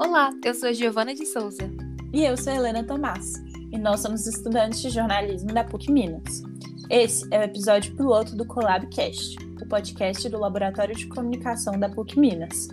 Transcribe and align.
Olá, 0.00 0.32
eu 0.44 0.54
sou 0.54 0.72
Giovana 0.72 1.12
de 1.12 1.26
Souza. 1.26 1.68
E 2.12 2.24
eu 2.24 2.36
sou 2.36 2.52
Helena 2.52 2.84
Tomás. 2.84 3.32
E 3.72 3.76
nós 3.76 3.98
somos 3.98 4.28
estudantes 4.28 4.80
de 4.80 4.90
jornalismo 4.90 5.52
da 5.52 5.64
PUC 5.64 5.90
Minas. 5.90 6.40
Esse 6.88 7.26
é 7.32 7.40
o 7.40 7.42
episódio 7.42 7.96
piloto 7.96 8.36
do 8.36 8.46
Collabcast, 8.46 9.36
o 9.60 9.66
podcast 9.66 10.28
do 10.28 10.38
Laboratório 10.38 10.94
de 10.94 11.08
Comunicação 11.08 11.76
da 11.80 11.88
PUC 11.88 12.16
Minas. 12.16 12.68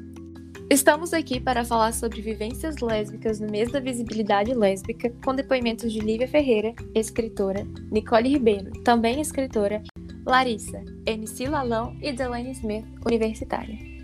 Estamos 0.70 1.16
aqui 1.16 1.40
para 1.40 1.66
falar 1.66 1.94
sobre 1.94 2.22
vivências 2.22 2.78
lésbicas 2.78 3.40
no 3.40 3.50
mês 3.50 3.72
da 3.72 3.80
visibilidade 3.80 4.54
lésbica, 4.54 5.12
com 5.24 5.34
depoimentos 5.34 5.92
de 5.92 6.02
Lívia 6.02 6.28
Ferreira, 6.28 6.76
escritora, 6.94 7.66
Nicole 7.92 8.30
Ribeiro, 8.30 8.72
também 8.84 9.20
escritora, 9.20 9.82
Larissa, 10.28 10.80
MC 11.08 11.48
Lalão 11.48 11.98
e 12.04 12.14
Delaney 12.14 12.52
Smith, 12.52 12.86
universitária. 13.04 13.95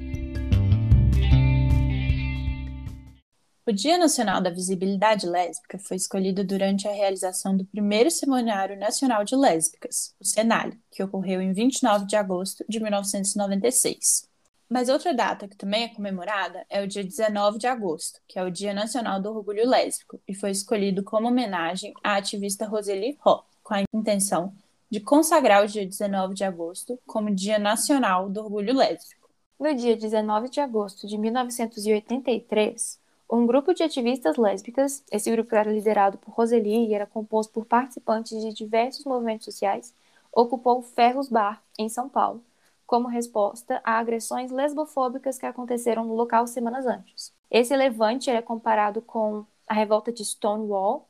O 3.64 3.72
Dia 3.72 3.96
Nacional 3.96 4.42
da 4.42 4.50
Visibilidade 4.50 5.28
Lésbica 5.28 5.78
foi 5.78 5.96
escolhido 5.96 6.44
durante 6.44 6.88
a 6.88 6.92
realização 6.92 7.56
do 7.56 7.64
primeiro 7.64 8.10
Seminário 8.10 8.76
Nacional 8.76 9.24
de 9.24 9.36
Lésbicas, 9.36 10.16
o 10.20 10.26
SENALI, 10.26 10.80
que 10.90 11.04
ocorreu 11.04 11.40
em 11.40 11.54
29 11.54 12.08
de 12.08 12.16
agosto 12.16 12.66
de 12.68 12.80
1996. 12.80 14.28
Mas 14.68 14.90
outra 14.90 15.14
data 15.14 15.48
que 15.48 15.56
também 15.56 15.84
é 15.84 15.90
comemorada 15.90 16.66
é 16.72 16.82
o 16.82 16.88
dia 16.88 17.04
19 17.04 17.60
de 17.60 17.68
agosto, 17.68 18.20
que 18.28 18.40
é 18.40 18.44
o 18.44 18.50
Dia 18.50 18.74
Nacional 18.74 19.22
do 19.22 19.30
Orgulho 19.30 19.70
Lésbico, 19.70 20.20
e 20.28 20.34
foi 20.34 20.50
escolhido 20.50 21.04
como 21.04 21.28
homenagem 21.28 21.94
à 22.04 22.16
ativista 22.16 22.66
Roseli 22.66 23.16
Ró, 23.20 23.44
com 23.62 23.76
a 23.76 23.84
intenção 23.94 24.56
de 24.90 25.00
consagrar 25.00 25.64
o 25.64 25.68
dia 25.68 25.86
19 25.86 26.34
de 26.34 26.44
agosto 26.44 26.98
como 27.06 27.30
Dia 27.30 27.60
Nacional 27.60 28.28
do 28.28 28.40
Orgulho 28.40 28.76
Lésbico. 28.76 29.30
No 29.60 29.76
dia 29.76 29.96
19 29.96 30.50
de 30.50 30.60
agosto 30.60 31.06
de 31.06 31.16
1983, 31.16 33.01
um 33.32 33.46
grupo 33.46 33.74
de 33.74 33.82
ativistas 33.82 34.36
lésbicas, 34.36 35.04
esse 35.10 35.32
grupo 35.32 35.56
era 35.56 35.72
liderado 35.72 36.18
por 36.18 36.34
Roseli 36.34 36.88
e 36.88 36.94
era 36.94 37.06
composto 37.06 37.54
por 37.54 37.66
participantes 37.66 38.42
de 38.42 38.54
diversos 38.54 39.06
movimentos 39.06 39.46
sociais, 39.46 39.96
ocupou 40.34 40.82
Ferros 40.82 41.30
Bar, 41.30 41.64
em 41.80 41.88
São 41.88 42.10
Paulo, 42.10 42.44
como 42.86 43.08
resposta 43.08 43.80
a 43.86 44.00
agressões 44.00 44.52
lesbofóbicas 44.52 45.38
que 45.38 45.46
aconteceram 45.46 46.04
no 46.04 46.14
local 46.14 46.46
semanas 46.46 46.86
antes. 46.86 47.34
Esse 47.50 47.76
levante 47.76 48.30
é 48.30 48.42
comparado 48.42 49.02
com 49.02 49.46
a 49.66 49.74
revolta 49.74 50.12
de 50.12 50.26
Stonewall 50.26 51.08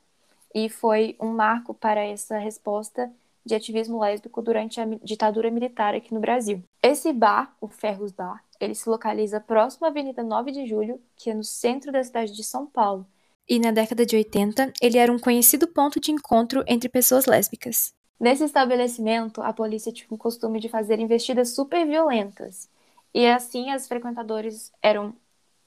e 0.54 0.68
foi 0.68 1.16
um 1.20 1.30
marco 1.30 1.74
para 1.74 2.04
essa 2.04 2.38
resposta 2.38 3.10
de 3.44 3.56
ativismo 3.56 4.00
lésbico 4.00 4.40
durante 4.40 4.80
a 4.80 4.84
ditadura 5.02 5.50
militar 5.50 5.94
aqui 5.94 6.14
no 6.14 6.20
Brasil. 6.20 6.62
Esse 6.80 7.12
bar, 7.12 7.56
o 7.60 7.66
Ferros 7.66 8.12
Bar, 8.12 8.42
ele 8.64 8.74
se 8.74 8.88
localiza 8.88 9.40
próximo 9.40 9.86
à 9.86 9.90
Avenida 9.90 10.22
9 10.22 10.52
de 10.52 10.66
Julho, 10.66 11.00
que 11.16 11.30
é 11.30 11.34
no 11.34 11.44
centro 11.44 11.90
da 11.92 12.02
cidade 12.02 12.32
de 12.32 12.44
São 12.44 12.66
Paulo. 12.66 13.06
E 13.48 13.58
na 13.58 13.70
década 13.70 14.06
de 14.06 14.16
80, 14.16 14.72
ele 14.80 14.98
era 14.98 15.12
um 15.12 15.18
conhecido 15.18 15.66
ponto 15.66 16.00
de 16.00 16.10
encontro 16.10 16.64
entre 16.66 16.88
pessoas 16.88 17.26
lésbicas. 17.26 17.92
Nesse 18.18 18.44
estabelecimento, 18.44 19.42
a 19.42 19.52
polícia 19.52 19.92
tinha 19.92 20.06
o 20.10 20.18
costume 20.18 20.60
de 20.60 20.68
fazer 20.68 21.00
investidas 21.00 21.50
super 21.54 21.84
violentas. 21.84 22.68
E 23.12 23.26
assim 23.26 23.70
as 23.70 23.88
frequentadoras 23.88 24.72
eram 24.80 25.14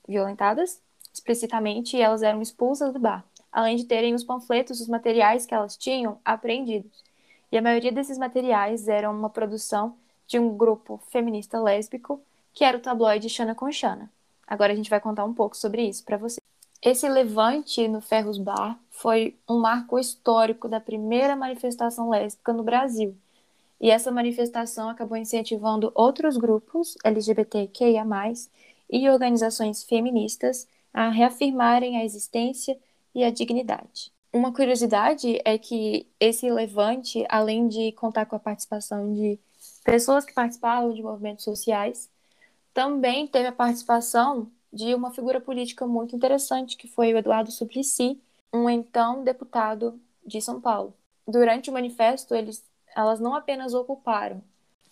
violentadas 0.08 0.82
explicitamente 1.16 1.96
e 1.96 2.02
elas 2.02 2.22
eram 2.22 2.42
expulsas 2.42 2.92
do 2.92 3.00
bar, 3.00 3.24
além 3.52 3.78
de 3.78 3.86
terem 3.86 4.14
os 4.14 4.24
panfletos, 4.24 4.82
os 4.82 4.88
materiais 4.88 5.46
que 5.46 5.54
elas 5.54 5.78
tinham 5.78 6.20
apreendidos. 6.26 7.04
E 7.52 7.58
a 7.58 7.62
maioria 7.62 7.92
desses 7.92 8.18
materiais 8.18 8.88
eram 8.88 9.12
uma 9.18 9.30
produção 9.30 9.96
de 10.28 10.38
um 10.38 10.56
grupo 10.58 11.00
feminista 11.09 11.59
lésbico, 11.59 12.22
que 12.56 12.64
era 12.64 12.78
o 12.78 12.81
tabloide 12.81 13.30
Xana 13.30 13.53
com 13.53 13.72
Xana. 13.72 14.09
Agora 14.48 14.73
a 14.73 14.75
gente 14.75 14.89
vai 14.89 15.00
contar 15.00 15.25
um 15.25 15.34
pouco 15.34 15.56
sobre 15.56 15.84
isso 15.88 16.03
para 16.03 16.17
você. 16.17 16.39
Esse 16.81 17.08
levante 17.09 17.88
no 17.88 18.00
Ferros 18.00 18.38
Bar 18.38 18.80
foi 18.89 19.38
um 19.50 19.59
marco 19.59 20.00
histórico 20.00 20.69
da 20.69 20.80
primeira 20.80 21.35
manifestação 21.35 22.09
lésbica 22.09 22.53
no 22.53 22.63
Brasil. 22.63 23.16
E 23.81 23.91
essa 23.91 24.12
manifestação 24.12 24.90
acabou 24.90 25.18
incentivando 25.18 25.91
outros 25.94 26.38
grupos 26.38 26.96
LGBTQIA+, 27.03 28.06
e 28.90 29.09
organizações 29.09 29.84
feministas 29.84 30.68
a 30.94 31.09
reafirmarem 31.09 31.97
a 31.97 32.06
existência 32.06 32.78
e 33.13 33.24
a 33.24 33.31
dignidade. 33.31 34.12
Uma 34.31 34.53
curiosidade 34.53 35.41
é 35.44 35.57
que 35.57 36.07
esse 36.19 36.50
levante, 36.50 37.25
além 37.28 37.68
de 37.68 37.91
contar 37.94 38.25
com 38.25 38.35
a 38.35 38.40
participação 38.40 39.13
de 39.13 39.40
pessoas 39.84 40.24
que 40.24 40.34
participavam 40.34 40.94
de 40.94 41.01
movimentos 41.01 41.44
sociais, 41.44 42.09
também 42.75 43.25
teve 43.25 43.47
a 43.47 43.53
participação 43.53 44.52
de 44.72 44.94
uma 44.94 45.09
figura 45.09 45.40
política 45.40 45.88
muito 45.88 46.13
interessante, 46.13 46.75
que 46.75 46.90
foi 46.90 47.13
o 47.13 47.18
Eduardo 47.18 47.50
Suplicy, 47.50 48.22
um 48.53 48.69
então 48.69 49.24
deputado 49.24 49.97
de 50.25 50.41
São 50.41 50.59
Paulo. 50.59 50.94
Durante 51.25 51.69
o 51.69 51.74
manifesto, 51.74 52.36
eles, 52.36 52.69
elas 52.94 53.22
não 53.22 53.34
apenas 53.34 53.74
ocuparam, 53.74 54.44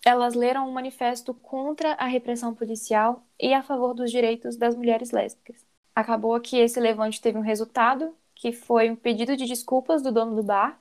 elas 0.02 0.32
leram 0.34 0.66
um 0.66 0.72
manifesto 0.72 1.34
contra 1.34 1.92
a 1.92 2.06
repressão 2.06 2.54
policial 2.54 3.22
e 3.38 3.52
a 3.52 3.62
favor 3.62 3.92
dos 3.92 4.10
direitos 4.10 4.56
das 4.56 4.74
mulheres 4.74 5.10
lésbicas. 5.10 5.66
Acabou 5.94 6.40
que 6.40 6.56
esse 6.56 6.80
levante 6.80 7.20
teve 7.20 7.36
um 7.36 7.42
resultado 7.42 8.16
que 8.34 8.50
foi 8.50 8.90
um 8.90 8.96
pedido 8.96 9.36
de 9.36 9.44
desculpas 9.44 10.02
do 10.02 10.10
dono 10.10 10.34
do 10.34 10.42
bar 10.42 10.80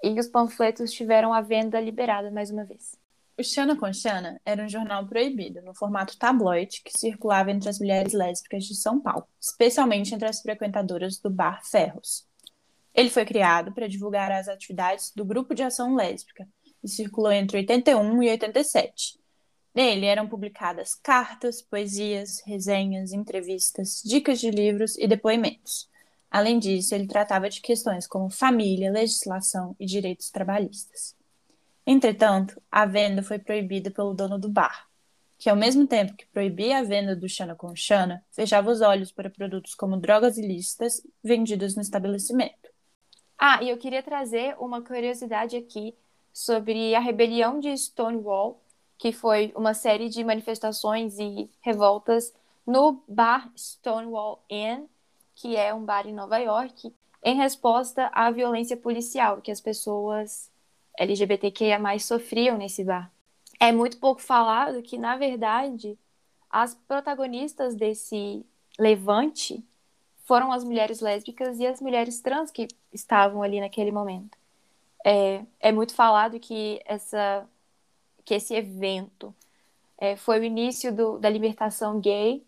e 0.00 0.18
os 0.18 0.28
panfletos 0.28 0.92
tiveram 0.92 1.34
a 1.34 1.40
venda 1.40 1.80
liberada 1.80 2.30
mais 2.30 2.50
uma 2.52 2.64
vez. 2.64 2.96
O 3.38 3.44
Xana 3.44 3.76
com 3.76 3.92
Xana 3.92 4.40
era 4.46 4.64
um 4.64 4.68
jornal 4.68 5.06
proibido, 5.06 5.60
no 5.60 5.74
formato 5.74 6.16
tabloide, 6.16 6.80
que 6.82 6.98
circulava 6.98 7.50
entre 7.50 7.68
as 7.68 7.78
mulheres 7.78 8.14
lésbicas 8.14 8.64
de 8.64 8.74
São 8.74 8.98
Paulo, 8.98 9.28
especialmente 9.38 10.14
entre 10.14 10.26
as 10.26 10.40
frequentadoras 10.40 11.18
do 11.18 11.28
bar 11.28 11.60
Ferros. 11.62 12.26
Ele 12.94 13.10
foi 13.10 13.26
criado 13.26 13.72
para 13.72 13.90
divulgar 13.90 14.32
as 14.32 14.48
atividades 14.48 15.12
do 15.14 15.22
Grupo 15.22 15.54
de 15.54 15.62
Ação 15.62 15.94
Lésbica 15.94 16.48
e 16.82 16.88
circulou 16.88 17.30
entre 17.30 17.58
81 17.58 18.22
e 18.22 18.30
87. 18.30 19.18
Nele 19.74 20.06
eram 20.06 20.26
publicadas 20.26 20.94
cartas, 20.94 21.60
poesias, 21.60 22.40
resenhas, 22.46 23.12
entrevistas, 23.12 24.00
dicas 24.02 24.40
de 24.40 24.50
livros 24.50 24.96
e 24.96 25.06
depoimentos. 25.06 25.90
Além 26.30 26.58
disso, 26.58 26.94
ele 26.94 27.06
tratava 27.06 27.50
de 27.50 27.60
questões 27.60 28.06
como 28.06 28.30
família, 28.30 28.90
legislação 28.90 29.76
e 29.78 29.84
direitos 29.84 30.30
trabalhistas. 30.30 31.14
Entretanto, 31.86 32.60
a 32.70 32.84
venda 32.84 33.22
foi 33.22 33.38
proibida 33.38 33.90
pelo 33.92 34.12
dono 34.12 34.38
do 34.38 34.48
bar, 34.48 34.88
que 35.38 35.48
ao 35.48 35.54
mesmo 35.54 35.86
tempo 35.86 36.14
que 36.14 36.26
proibia 36.26 36.78
a 36.78 36.82
venda 36.82 37.14
do 37.14 37.28
Xana 37.28 37.54
com 37.54 37.76
Xana, 37.76 38.24
fechava 38.32 38.70
os 38.70 38.80
olhos 38.80 39.12
para 39.12 39.30
produtos 39.30 39.74
como 39.74 39.96
drogas 39.96 40.36
ilícitas 40.36 41.00
vendidos 41.22 41.76
no 41.76 41.82
estabelecimento. 41.82 42.70
Ah, 43.38 43.62
e 43.62 43.70
eu 43.70 43.76
queria 43.76 44.02
trazer 44.02 44.56
uma 44.58 44.82
curiosidade 44.82 45.56
aqui 45.56 45.94
sobre 46.32 46.94
a 46.94 47.00
rebelião 47.00 47.60
de 47.60 47.76
Stonewall, 47.76 48.60
que 48.98 49.12
foi 49.12 49.52
uma 49.54 49.72
série 49.72 50.08
de 50.08 50.24
manifestações 50.24 51.18
e 51.18 51.48
revoltas 51.60 52.34
no 52.66 53.02
bar 53.06 53.50
Stonewall 53.56 54.42
Inn, 54.50 54.86
que 55.34 55.54
é 55.54 55.72
um 55.72 55.84
bar 55.84 56.06
em 56.06 56.14
Nova 56.14 56.38
York, 56.38 56.92
em 57.22 57.36
resposta 57.36 58.10
à 58.12 58.30
violência 58.30 58.76
policial 58.76 59.40
que 59.40 59.50
as 59.50 59.60
pessoas 59.60 60.50
LGBTQIA 60.98 61.78
sofriam 61.98 62.56
nesse 62.56 62.84
bar. 62.84 63.10
É 63.58 63.72
muito 63.72 63.98
pouco 63.98 64.20
falado 64.20 64.82
que, 64.82 64.98
na 64.98 65.16
verdade, 65.16 65.98
as 66.50 66.74
protagonistas 66.74 67.74
desse 67.74 68.44
levante 68.78 69.64
foram 70.24 70.52
as 70.52 70.64
mulheres 70.64 71.00
lésbicas 71.00 71.58
e 71.58 71.66
as 71.66 71.80
mulheres 71.80 72.20
trans 72.20 72.50
que 72.50 72.68
estavam 72.92 73.42
ali 73.42 73.60
naquele 73.60 73.92
momento. 73.92 74.36
É, 75.04 75.44
é 75.60 75.72
muito 75.72 75.94
falado 75.94 76.38
que, 76.40 76.80
essa, 76.84 77.46
que 78.24 78.34
esse 78.34 78.54
evento 78.54 79.34
é, 79.96 80.16
foi 80.16 80.40
o 80.40 80.44
início 80.44 80.92
do, 80.92 81.18
da 81.18 81.30
libertação 81.30 82.00
gay 82.00 82.44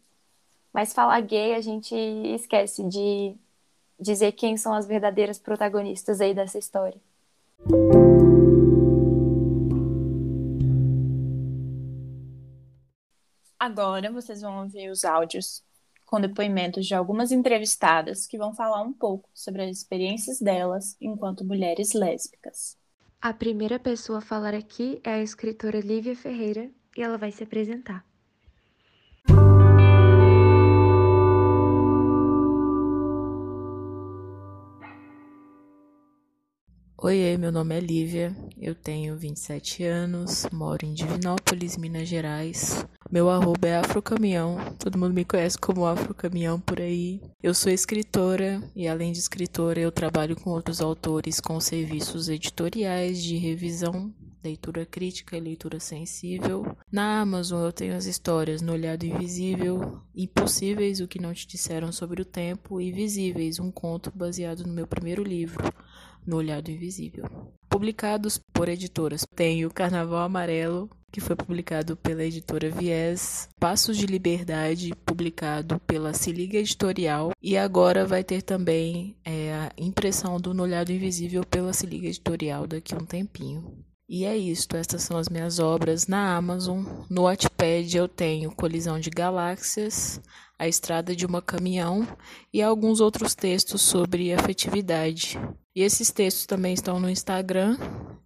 mas 0.73 0.93
falar 0.93 1.21
gay, 1.23 1.55
a 1.55 1.61
gente 1.61 1.95
esquece 1.95 2.85
de 2.85 3.35
dizer 3.99 4.33
quem 4.33 4.57
são 4.57 4.73
as 4.73 4.87
verdadeiras 4.87 5.39
protagonistas 5.39 6.21
aí 6.21 6.35
dessa 6.35 6.59
história. 6.59 7.01
Agora 13.69 14.11
vocês 14.11 14.41
vão 14.41 14.63
ouvir 14.63 14.89
os 14.89 15.05
áudios 15.05 15.63
com 16.07 16.19
depoimentos 16.19 16.87
de 16.87 16.95
algumas 16.95 17.31
entrevistadas 17.31 18.27
que 18.27 18.39
vão 18.39 18.55
falar 18.55 18.81
um 18.81 18.95
pouco 18.95 19.29
sobre 19.35 19.63
as 19.63 19.77
experiências 19.77 20.41
delas 20.41 20.97
enquanto 20.99 21.45
mulheres 21.45 21.93
lésbicas. 21.93 22.79
A 23.21 23.35
primeira 23.35 23.79
pessoa 23.79 24.21
a 24.21 24.23
falar 24.23 24.55
aqui 24.55 25.03
é 25.05 25.11
a 25.11 25.23
escritora 25.23 25.81
Lívia 25.81 26.17
Ferreira 26.17 26.71
e 26.97 27.03
ela 27.03 27.19
vai 27.19 27.31
se 27.31 27.43
apresentar. 27.43 28.07
Oi, 37.01 37.37
meu 37.37 37.53
nome 37.53 37.77
é 37.77 37.81
Lívia, 37.81 38.35
eu 38.61 38.75
tenho 38.75 39.17
27 39.17 39.85
anos, 39.85 40.47
moro 40.53 40.85
em 40.85 40.93
Divinópolis, 40.93 41.77
Minas 41.77 42.09
Gerais. 42.09 42.85
Meu 43.11 43.31
arroba 43.31 43.67
é 43.67 43.79
Afrocaminhão, 43.79 44.59
todo 44.79 44.99
mundo 44.99 45.15
me 45.15 45.25
conhece 45.25 45.57
como 45.57 45.87
Afrocaminhão 45.87 46.61
por 46.61 46.79
aí. 46.79 47.23
Eu 47.43 47.55
sou 47.55 47.73
escritora 47.73 48.63
e, 48.77 48.87
além 48.87 49.13
de 49.13 49.19
escritora, 49.19 49.81
eu 49.81 49.91
trabalho 49.91 50.37
com 50.37 50.51
outros 50.51 50.83
autores 50.83 51.41
com 51.41 51.59
serviços 51.59 52.29
editoriais 52.29 53.23
de 53.23 53.39
revisão, 53.39 54.13
leitura 54.45 54.85
crítica 54.85 55.39
e 55.39 55.41
leitura 55.41 55.81
sensível. 55.81 56.77
Na 56.93 57.23
Amazon 57.23 57.65
eu 57.65 57.73
tenho 57.73 57.97
as 57.97 58.05
histórias 58.05 58.61
No 58.61 58.75
Olhado 58.75 59.07
Invisível, 59.07 60.03
Impossíveis, 60.15 61.01
o 61.01 61.09
que 61.09 61.19
não 61.19 61.33
te 61.33 61.47
disseram 61.47 61.91
sobre 61.91 62.21
o 62.21 62.27
tempo, 62.27 62.79
e 62.79 62.93
Visíveis, 62.93 63.59
um 63.59 63.71
conto 63.71 64.13
baseado 64.15 64.67
no 64.67 64.73
meu 64.75 64.87
primeiro 64.87 65.23
livro, 65.23 65.73
No 66.27 66.37
Olhado 66.37 66.71
Invisível. 66.71 67.25
Publicados 67.71 68.39
por 68.53 68.69
editoras, 68.69 69.25
tenho 69.35 69.71
Carnaval 69.71 70.21
Amarelo, 70.21 70.91
que 71.11 71.21
foi 71.21 71.35
publicado 71.35 71.97
pela 71.97 72.25
editora 72.25 72.71
Viés, 72.71 73.49
Passos 73.59 73.97
de 73.97 74.07
Liberdade, 74.07 74.95
publicado 75.05 75.81
pela 75.81 76.13
Se 76.13 76.31
Liga 76.33 76.59
Editorial, 76.59 77.33
e 77.43 77.57
agora 77.57 78.07
vai 78.07 78.23
ter 78.23 78.43
também 78.43 79.17
é, 79.25 79.53
a 79.53 79.73
impressão 79.79 80.41
do 80.41 80.53
No 80.53 80.63
Olhado 80.63 80.93
Invisível 80.93 81.45
pela 81.45 81.73
Se 81.73 81.87
Liga 81.87 82.09
Editorial 82.09 82.67
daqui 82.67 82.95
a 82.95 82.99
um 82.99 83.05
tempinho. 83.07 83.85
E 84.11 84.25
é 84.25 84.35
isto, 84.35 84.75
estas 84.75 85.03
são 85.03 85.19
as 85.19 85.29
minhas 85.29 85.59
obras 85.59 86.07
na 86.07 86.35
Amazon. 86.35 86.83
No 87.11 87.25
Wattpad 87.25 87.95
eu 87.95 88.09
tenho 88.09 88.55
Colisão 88.55 88.99
de 88.99 89.11
Galáxias, 89.11 90.19
A 90.59 90.67
Estrada 90.67 91.15
de 91.15 91.27
uma 91.27 91.43
Caminhão 91.43 92.09
e 92.51 92.63
alguns 92.63 93.01
outros 93.01 93.35
textos 93.35 93.83
sobre 93.83 94.33
afetividade. 94.33 95.39
E 95.79 95.83
esses 95.83 96.11
textos 96.11 96.45
também 96.45 96.75
estão 96.75 96.99
no 96.99 97.09
Instagram. 97.09 97.77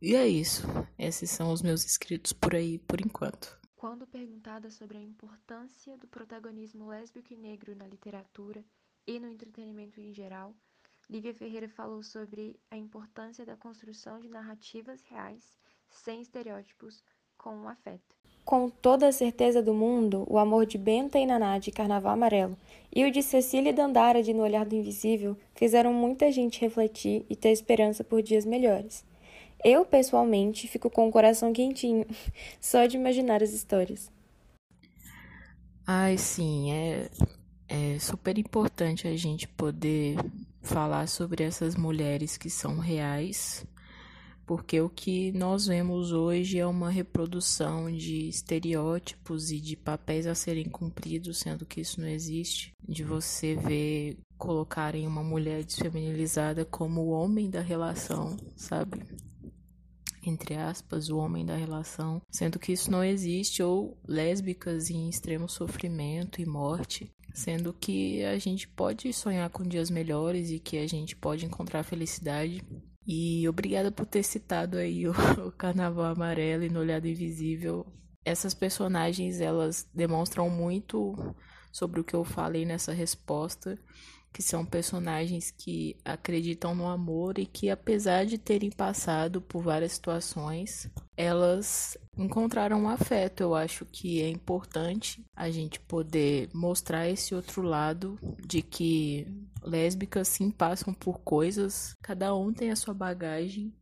E 0.00 0.16
é 0.16 0.26
isso. 0.26 0.62
Esses 0.98 1.30
são 1.30 1.52
os 1.52 1.60
meus 1.60 1.84
inscritos 1.84 2.32
por 2.32 2.54
aí 2.54 2.78
por 2.78 2.98
enquanto. 2.98 3.60
Quando 3.76 4.06
perguntada 4.06 4.70
sobre 4.70 4.96
a 4.96 5.02
importância 5.02 5.98
do 5.98 6.08
protagonismo 6.08 6.88
lésbico 6.88 7.30
e 7.30 7.36
negro 7.36 7.76
na 7.76 7.86
literatura 7.86 8.64
e 9.06 9.20
no 9.20 9.28
entretenimento 9.28 10.00
em 10.00 10.14
geral, 10.14 10.56
Lívia 11.10 11.34
Ferreira 11.34 11.68
falou 11.68 12.02
sobre 12.02 12.58
a 12.70 12.76
importância 12.78 13.44
da 13.44 13.54
construção 13.54 14.18
de 14.18 14.30
narrativas 14.30 15.02
reais, 15.02 15.54
sem 15.90 16.22
estereótipos, 16.22 17.04
com 17.36 17.64
o 17.64 17.68
afeto. 17.68 18.21
Com 18.44 18.68
toda 18.68 19.08
a 19.08 19.12
certeza 19.12 19.62
do 19.62 19.72
mundo, 19.72 20.26
o 20.28 20.36
amor 20.36 20.66
de 20.66 20.76
Benta 20.76 21.18
e 21.18 21.24
Naná 21.24 21.58
de 21.58 21.70
Carnaval 21.70 22.12
Amarelo 22.12 22.56
e 22.94 23.04
o 23.04 23.10
de 23.10 23.22
Cecília 23.22 23.70
e 23.70 23.72
Dandara 23.72 24.22
de 24.22 24.34
No 24.34 24.42
Olhar 24.42 24.66
do 24.66 24.74
Invisível 24.74 25.36
fizeram 25.54 25.92
muita 25.94 26.30
gente 26.32 26.60
refletir 26.60 27.24
e 27.30 27.36
ter 27.36 27.50
esperança 27.50 28.02
por 28.02 28.20
dias 28.20 28.44
melhores. 28.44 29.04
Eu, 29.64 29.84
pessoalmente, 29.84 30.66
fico 30.66 30.90
com 30.90 31.08
o 31.08 31.12
coração 31.12 31.52
quentinho 31.52 32.04
só 32.60 32.86
de 32.86 32.96
imaginar 32.96 33.42
as 33.42 33.52
histórias. 33.52 34.10
Ai, 35.86 36.18
sim, 36.18 36.72
é, 36.72 37.08
é 37.68 37.98
super 38.00 38.36
importante 38.38 39.06
a 39.06 39.16
gente 39.16 39.46
poder 39.46 40.16
falar 40.62 41.06
sobre 41.06 41.44
essas 41.44 41.76
mulheres 41.76 42.36
que 42.36 42.50
são 42.50 42.78
reais 42.78 43.64
porque 44.46 44.80
o 44.80 44.88
que 44.88 45.32
nós 45.32 45.66
vemos 45.66 46.12
hoje 46.12 46.58
é 46.58 46.66
uma 46.66 46.90
reprodução 46.90 47.90
de 47.90 48.28
estereótipos 48.28 49.50
e 49.50 49.60
de 49.60 49.76
papéis 49.76 50.26
a 50.26 50.34
serem 50.34 50.64
cumpridos, 50.64 51.38
sendo 51.38 51.64
que 51.64 51.80
isso 51.80 52.00
não 52.00 52.08
existe. 52.08 52.72
De 52.86 53.04
você 53.04 53.54
ver 53.54 54.18
colocarem 54.36 55.06
uma 55.06 55.22
mulher 55.22 55.64
desfeminilizada 55.64 56.64
como 56.64 57.02
o 57.02 57.10
homem 57.10 57.48
da 57.48 57.60
relação, 57.60 58.36
sabe? 58.56 59.00
Entre 60.24 60.54
aspas, 60.54 61.08
o 61.08 61.18
homem 61.18 61.44
da 61.44 61.56
relação, 61.56 62.20
sendo 62.30 62.58
que 62.58 62.72
isso 62.72 62.90
não 62.90 63.04
existe, 63.04 63.62
ou 63.62 63.96
lésbicas 64.06 64.90
em 64.90 65.08
extremo 65.08 65.48
sofrimento 65.48 66.40
e 66.40 66.46
morte, 66.46 67.12
sendo 67.34 67.72
que 67.72 68.24
a 68.24 68.38
gente 68.38 68.68
pode 68.68 69.12
sonhar 69.12 69.48
com 69.50 69.62
dias 69.62 69.90
melhores 69.90 70.50
e 70.50 70.58
que 70.58 70.78
a 70.78 70.86
gente 70.86 71.16
pode 71.16 71.46
encontrar 71.46 71.82
felicidade 71.82 72.62
e 73.06 73.48
obrigada 73.48 73.90
por 73.90 74.06
ter 74.06 74.22
citado 74.22 74.76
aí 74.76 75.06
o, 75.06 75.12
o 75.46 75.52
Carnaval 75.52 76.12
Amarelo 76.12 76.64
e 76.64 76.68
No 76.68 76.80
Olhado 76.80 77.06
Invisível. 77.06 77.86
Essas 78.24 78.54
personagens, 78.54 79.40
elas 79.40 79.88
demonstram 79.92 80.48
muito 80.48 81.16
sobre 81.72 82.00
o 82.00 82.04
que 82.04 82.14
eu 82.14 82.22
falei 82.22 82.64
nessa 82.64 82.92
resposta 82.92 83.78
que 84.32 84.42
são 84.42 84.64
personagens 84.64 85.50
que 85.50 85.96
acreditam 86.04 86.74
no 86.74 86.88
amor 86.88 87.38
e 87.38 87.44
que, 87.44 87.68
apesar 87.68 88.24
de 88.24 88.38
terem 88.38 88.70
passado 88.70 89.40
por 89.40 89.62
várias 89.62 89.92
situações, 89.92 90.90
elas 91.16 91.98
encontraram 92.16 92.82
um 92.82 92.88
afeto. 92.88 93.42
Eu 93.42 93.54
acho 93.54 93.84
que 93.84 94.22
é 94.22 94.28
importante 94.28 95.24
a 95.36 95.50
gente 95.50 95.78
poder 95.78 96.48
mostrar 96.54 97.08
esse 97.08 97.34
outro 97.34 97.62
lado 97.62 98.18
de 98.44 98.62
que 98.62 99.26
lésbicas 99.62 100.28
sim 100.28 100.50
passam 100.50 100.94
por 100.94 101.20
coisas, 101.20 101.94
cada 102.02 102.34
um 102.34 102.52
tem 102.52 102.70
a 102.70 102.76
sua 102.76 102.94
bagagem, 102.94 103.72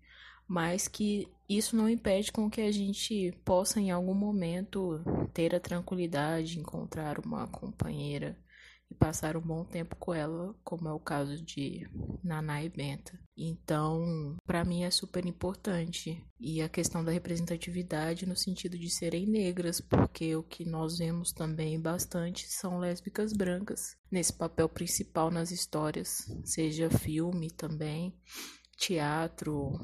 mas 0.47 0.89
que 0.89 1.29
isso 1.49 1.77
não 1.77 1.89
impede 1.89 2.33
com 2.33 2.51
que 2.51 2.61
a 2.61 2.73
gente 2.73 3.33
possa 3.45 3.81
em 3.81 3.91
algum 3.91 4.15
momento 4.15 5.01
ter 5.33 5.55
a 5.55 5.61
tranquilidade, 5.61 6.59
encontrar 6.59 7.19
uma 7.25 7.47
companheira 7.47 8.37
e 8.91 8.95
passar 8.95 9.37
um 9.37 9.41
bom 9.41 9.65
tempo 9.65 9.95
com 9.97 10.13
ela, 10.13 10.55
como 10.65 10.89
é 10.89 10.93
o 10.93 10.99
caso 10.99 11.41
de 11.43 11.89
Naná 12.23 12.63
e 12.65 12.69
Benta. 12.69 13.19
Então, 13.37 14.37
para 14.45 14.65
mim 14.65 14.83
é 14.83 14.91
super 14.91 15.25
importante. 15.25 16.23
E 16.39 16.61
a 16.61 16.69
questão 16.69 17.05
da 17.05 17.13
representatividade 17.13 18.27
no 18.27 18.37
sentido 18.37 18.77
de 18.77 18.91
serem 18.91 19.27
negras, 19.27 19.81
porque 19.81 20.35
o 20.35 20.43
que 20.43 20.65
nós 20.65 20.99
vemos 20.99 21.33
também 21.33 21.81
bastante 21.81 22.49
são 22.49 22.79
lésbicas 22.79 23.33
brancas 23.33 23.97
nesse 24.11 24.33
papel 24.33 24.69
principal 24.69 25.31
nas 25.31 25.51
histórias, 25.51 26.27
seja 26.45 26.91
filme 26.91 27.51
também, 27.51 28.15
teatro, 28.77 29.79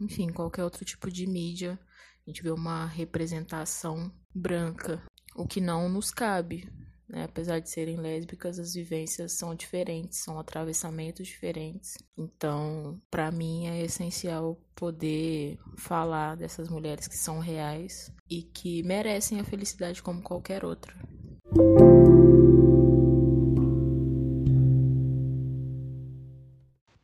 enfim, 0.00 0.32
qualquer 0.32 0.64
outro 0.64 0.84
tipo 0.84 1.10
de 1.10 1.26
mídia. 1.26 1.78
A 2.26 2.30
gente 2.30 2.42
vê 2.42 2.50
uma 2.50 2.86
representação 2.86 4.12
branca, 4.34 5.02
o 5.34 5.46
que 5.46 5.60
não 5.60 5.88
nos 5.88 6.10
cabe, 6.10 6.70
né? 7.10 7.24
Apesar 7.24 7.58
de 7.58 7.68
serem 7.68 7.96
lésbicas, 7.96 8.58
as 8.58 8.74
vivências 8.74 9.32
são 9.32 9.54
diferentes, 9.54 10.20
são 10.20 10.38
atravessamentos 10.38 11.26
diferentes. 11.26 11.98
Então, 12.16 13.00
para 13.10 13.30
mim 13.30 13.66
é 13.66 13.82
essencial 13.82 14.58
poder 14.74 15.58
falar 15.76 16.36
dessas 16.36 16.68
mulheres 16.68 17.08
que 17.08 17.16
são 17.16 17.40
reais 17.40 18.12
e 18.30 18.42
que 18.42 18.82
merecem 18.84 19.40
a 19.40 19.44
felicidade 19.44 20.02
como 20.02 20.22
qualquer 20.22 20.64
outra. 20.64 20.94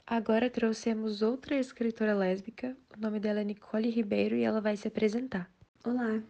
Agora 0.06 0.48
trouxemos 0.48 1.20
outra 1.20 1.56
escritora 1.58 2.14
lésbica. 2.14 2.76
O 2.96 3.00
nome 3.00 3.18
dela 3.18 3.40
é 3.40 3.44
Nicole 3.44 3.90
Ribeiro 3.90 4.36
e 4.36 4.44
ela 4.44 4.60
vai 4.60 4.76
se 4.76 4.86
apresentar. 4.86 5.50
Olá, 5.84 6.22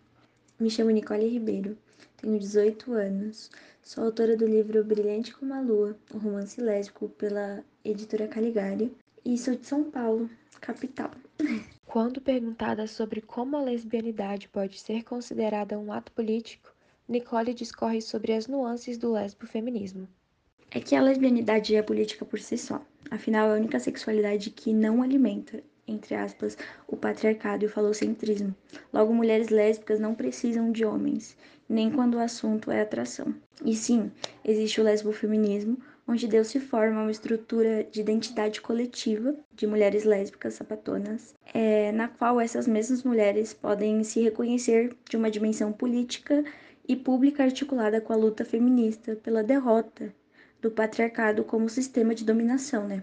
me 0.59 0.71
chamo 0.71 0.91
Nicole 0.91 1.29
Ribeiro 1.29 1.77
tenho 2.17 2.39
18 2.39 2.93
anos. 2.93 3.51
Sou 3.83 4.05
autora 4.05 4.37
do 4.37 4.47
livro 4.47 4.83
Brilhante 4.83 5.35
como 5.35 5.55
a 5.55 5.61
Lua, 5.61 5.97
um 6.13 6.19
romance 6.19 6.61
lésbico 6.61 7.09
pela 7.11 7.65
editora 7.85 8.27
Caligari, 8.27 8.93
e 9.25 9.37
sou 9.39 9.55
de 9.55 9.67
São 9.67 9.85
Paulo, 9.91 10.29
capital. 10.61 11.11
Quando 11.87 12.21
perguntada 12.21 12.87
sobre 12.87 13.21
como 13.21 13.57
a 13.57 13.63
lesbianidade 13.63 14.49
pode 14.49 14.81
ser 14.81 15.05
considerada 15.05 15.79
um 15.79 15.93
ato 15.93 16.11
político, 16.13 16.75
Nicole 17.09 17.55
discorre 17.55 18.03
sobre 18.03 18.33
as 18.33 18.49
nuances 18.49 18.99
do 18.99 19.13
lesbo-feminismo. 19.13 20.09
É 20.73 20.81
que 20.81 20.97
a 20.97 21.03
lesbianidade 21.03 21.77
é 21.77 21.83
política 21.83 22.25
por 22.25 22.41
si 22.41 22.59
só. 22.59 22.85
Afinal, 23.09 23.51
é 23.51 23.53
a 23.53 23.57
única 23.57 23.79
sexualidade 23.79 24.51
que 24.51 24.73
não 24.73 25.01
alimenta 25.01 25.63
entre 25.87 26.15
aspas, 26.15 26.57
o 26.87 26.97
patriarcado 26.97 27.65
e 27.65 27.67
o 27.67 27.71
falocentrismo. 27.71 28.55
Logo, 28.93 29.15
mulheres 29.15 29.49
lésbicas 29.49 30.01
não 30.01 30.15
precisam 30.15 30.73
de 30.73 30.85
homens, 30.85 31.37
nem 31.69 31.91
quando 31.91 32.15
o 32.15 32.21
assunto 32.21 32.71
é 32.71 32.81
atração. 32.81 33.35
E 33.65 33.75
sim, 33.75 34.11
existe 34.45 34.81
o 34.81 34.85
lesbofeminismo, 34.85 35.79
onde 36.09 36.29
Deus 36.29 36.49
se 36.49 36.61
forma 36.61 37.03
uma 37.03 37.11
estrutura 37.11 37.85
de 37.85 38.01
identidade 38.01 38.61
coletiva 38.61 39.35
de 39.55 39.67
mulheres 39.67 40.05
lésbicas 40.05 40.55
sapatonas, 40.55 41.35
é, 41.53 41.91
na 41.93 42.07
qual 42.07 42.41
essas 42.41 42.67
mesmas 42.67 43.03
mulheres 43.03 43.53
podem 43.53 44.05
se 44.05 44.21
reconhecer 44.21 44.97
de 45.09 45.17
uma 45.17 45.31
dimensão 45.31 45.73
política 45.73 46.45
e 46.89 46.95
pública 46.95 47.43
articulada 47.43 48.01
com 48.01 48.13
a 48.13 48.17
luta 48.17 48.45
feminista 48.45 49.17
pela 49.17 49.43
derrota 49.43 50.15
do 50.63 50.71
patriarcado 50.71 51.43
como 51.45 51.69
sistema 51.69 52.15
de 52.15 52.25
dominação, 52.25 52.87
né? 52.87 53.03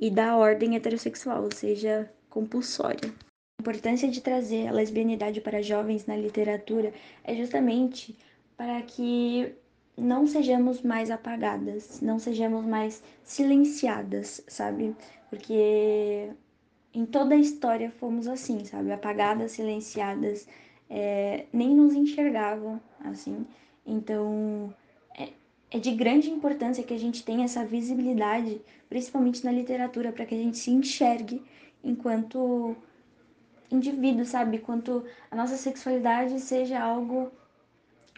E 0.00 0.10
da 0.10 0.34
ordem 0.36 0.74
heterossexual, 0.74 1.44
ou 1.44 1.52
seja, 1.54 2.10
compulsória. 2.30 3.12
A 3.58 3.62
importância 3.62 4.08
de 4.08 4.22
trazer 4.22 4.66
a 4.66 4.72
lesbianidade 4.72 5.42
para 5.42 5.60
jovens 5.60 6.06
na 6.06 6.16
literatura 6.16 6.94
é 7.22 7.34
justamente 7.36 8.16
para 8.56 8.80
que 8.80 9.54
não 9.98 10.26
sejamos 10.26 10.80
mais 10.80 11.10
apagadas, 11.10 12.00
não 12.00 12.18
sejamos 12.18 12.64
mais 12.64 13.02
silenciadas, 13.22 14.42
sabe? 14.48 14.96
Porque 15.28 16.30
em 16.94 17.04
toda 17.04 17.34
a 17.34 17.38
história 17.38 17.90
fomos 17.90 18.26
assim, 18.26 18.64
sabe? 18.64 18.90
Apagadas, 18.92 19.52
silenciadas, 19.52 20.48
é, 20.88 21.44
nem 21.52 21.74
nos 21.74 21.94
enxergavam, 21.94 22.80
assim. 23.04 23.46
Então, 23.84 24.74
é, 25.18 25.28
é 25.70 25.78
de 25.78 25.92
grande 25.92 26.30
importância 26.30 26.82
que 26.82 26.92
a 26.92 26.98
gente 26.98 27.24
tenha 27.24 27.44
essa 27.44 27.64
visibilidade, 27.64 28.60
principalmente 28.88 29.44
na 29.44 29.52
literatura, 29.52 30.10
para 30.10 30.26
que 30.26 30.34
a 30.34 30.38
gente 30.38 30.58
se 30.58 30.70
enxergue 30.70 31.42
enquanto 31.82 32.76
indivíduo, 33.70 34.24
sabe? 34.24 34.58
Quanto 34.58 35.04
a 35.30 35.36
nossa 35.36 35.56
sexualidade 35.56 36.40
seja 36.40 36.80
algo 36.80 37.30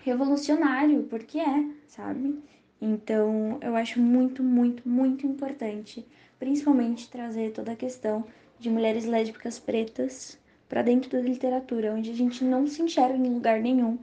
revolucionário, 0.03 1.05
porque 1.05 1.39
é, 1.39 1.67
sabe? 1.87 2.43
Então, 2.81 3.59
eu 3.61 3.77
acho 3.77 4.01
muito, 4.01 4.43
muito, 4.43 4.89
muito 4.89 5.27
importante, 5.27 6.05
principalmente 6.39 7.11
trazer 7.11 7.53
toda 7.53 7.73
a 7.73 7.77
questão 7.77 8.25
de 8.59 8.71
mulheres 8.71 9.05
lésbicas 9.05 9.59
pretas 9.59 10.39
para 10.69 10.83
dentro 10.83 11.11
da 11.11 11.21
literatura, 11.21 11.93
onde 11.93 12.11
a 12.11 12.15
gente 12.15 12.43
não 12.43 12.67
se 12.67 12.81
enxerga 12.83 13.15
em 13.15 13.35
lugar 13.35 13.61
nenhum 13.61 13.99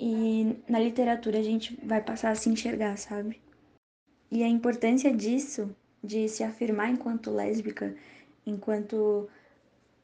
e 0.00 0.56
na 0.66 0.78
literatura 0.78 1.38
a 1.38 1.42
gente 1.42 1.78
vai 1.84 2.00
passar 2.00 2.30
a 2.30 2.34
se 2.34 2.48
enxergar, 2.48 2.96
sabe? 2.96 3.38
E 4.30 4.42
a 4.42 4.48
importância 4.48 5.14
disso, 5.14 5.74
de 6.02 6.26
se 6.28 6.42
afirmar 6.42 6.90
enquanto 6.90 7.30
lésbica, 7.30 7.94
enquanto 8.46 9.28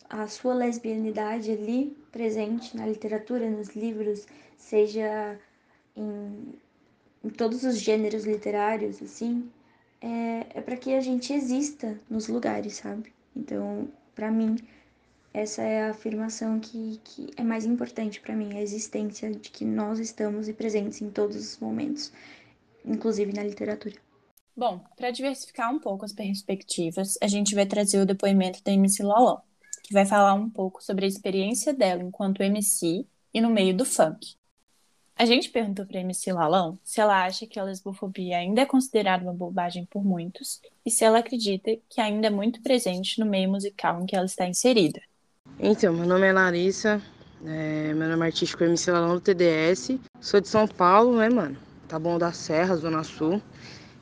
a 0.09 0.27
sua 0.27 0.53
lesbianidade 0.53 1.51
ali 1.51 1.97
presente 2.13 2.77
na 2.77 2.87
literatura, 2.87 3.49
nos 3.51 3.71
livros, 3.71 4.27
seja 4.59 5.39
em, 5.97 6.55
em 7.25 7.31
todos 7.31 7.65
os 7.65 7.79
gêneros 7.79 8.25
literários, 8.25 9.03
assim, 9.03 9.51
é, 10.01 10.59
é 10.59 10.61
para 10.61 10.77
que 10.77 10.95
a 10.95 11.01
gente 11.01 11.33
exista 11.33 11.99
nos 12.11 12.29
lugares, 12.29 12.75
sabe? 12.75 13.13
Então, 13.35 13.89
para 14.15 14.31
mim, 14.31 14.57
essa 15.37 15.63
é 15.63 15.83
a 15.83 15.91
afirmação 15.91 16.59
que, 16.59 16.99
que 17.05 17.31
é 17.37 17.43
mais 17.43 17.67
importante 17.67 18.23
para 18.23 18.35
mim, 18.35 18.57
a 18.57 18.63
existência 18.63 19.31
de 19.31 19.51
que 19.51 19.67
nós 19.67 19.99
estamos 19.99 20.49
e 20.49 20.55
presentes 20.55 21.03
em 21.03 21.11
todos 21.11 21.37
os 21.37 21.59
momentos, 21.59 22.11
inclusive 22.83 23.35
na 23.35 23.43
literatura. 23.43 23.95
Bom, 24.57 24.83
para 24.97 25.11
diversificar 25.11 25.71
um 25.71 25.79
pouco 25.79 26.07
as 26.07 26.15
perspectivas, 26.15 27.19
a 27.21 27.27
gente 27.27 27.55
vai 27.55 27.67
trazer 27.67 28.01
o 28.01 28.07
depoimento 28.07 28.65
da 28.65 28.73
MC 28.73 29.03
Loló, 29.03 29.41
que 29.83 29.93
vai 29.93 30.07
falar 30.07 30.33
um 30.33 30.49
pouco 30.49 30.83
sobre 30.83 31.05
a 31.05 31.09
experiência 31.09 31.75
dela 31.75 32.03
enquanto 32.03 32.43
MC 32.43 33.07
e 33.35 33.41
no 33.43 33.51
meio 33.51 33.77
do 33.77 33.85
funk. 33.85 34.37
A 35.15 35.27
gente 35.27 35.51
perguntou 35.51 35.85
para 35.85 35.99
a 35.99 36.01
MC 36.01 36.33
Lalão 36.33 36.79
se 36.83 36.99
ela 36.99 37.27
acha 37.27 37.47
que 37.47 37.61
a 37.61 37.63
lesbofobia 37.63 38.39
ainda 38.39 38.63
é 38.63 38.67
considerada 38.67 39.23
uma 39.23 39.35
bobagem 39.35 39.85
por 39.85 40.03
muitos 40.03 40.63
e 40.85 40.91
se 40.91 41.05
ela 41.05 41.19
acredita 41.19 41.77
que 41.91 42.01
ainda 42.01 42.29
é 42.29 42.31
muito 42.31 42.63
presente 42.63 43.21
no 43.21 43.27
meio 43.27 43.51
musical 43.51 44.01
em 44.01 44.07
que 44.07 44.17
ela 44.17 44.25
está 44.25 44.47
inserida. 44.47 45.01
Então, 45.59 45.91
meu 45.95 46.07
nome 46.07 46.27
é 46.27 46.33
Larissa, 46.35 47.01
é, 47.43 47.95
meu 47.95 48.09
nome 48.09 48.25
é 48.25 48.27
artístico 48.27 48.63
MC 48.63 48.91
Lalão 48.91 49.15
do 49.15 49.23
TDS, 49.23 49.99
sou 50.21 50.39
de 50.39 50.49
São 50.49 50.69
Paulo, 50.69 51.17
né, 51.17 51.31
mano? 51.31 51.57
Tá 51.89 51.99
bom 51.99 52.19
da 52.19 52.31
Serra, 52.31 52.77
Zona 52.77 53.03
Sul. 53.03 53.41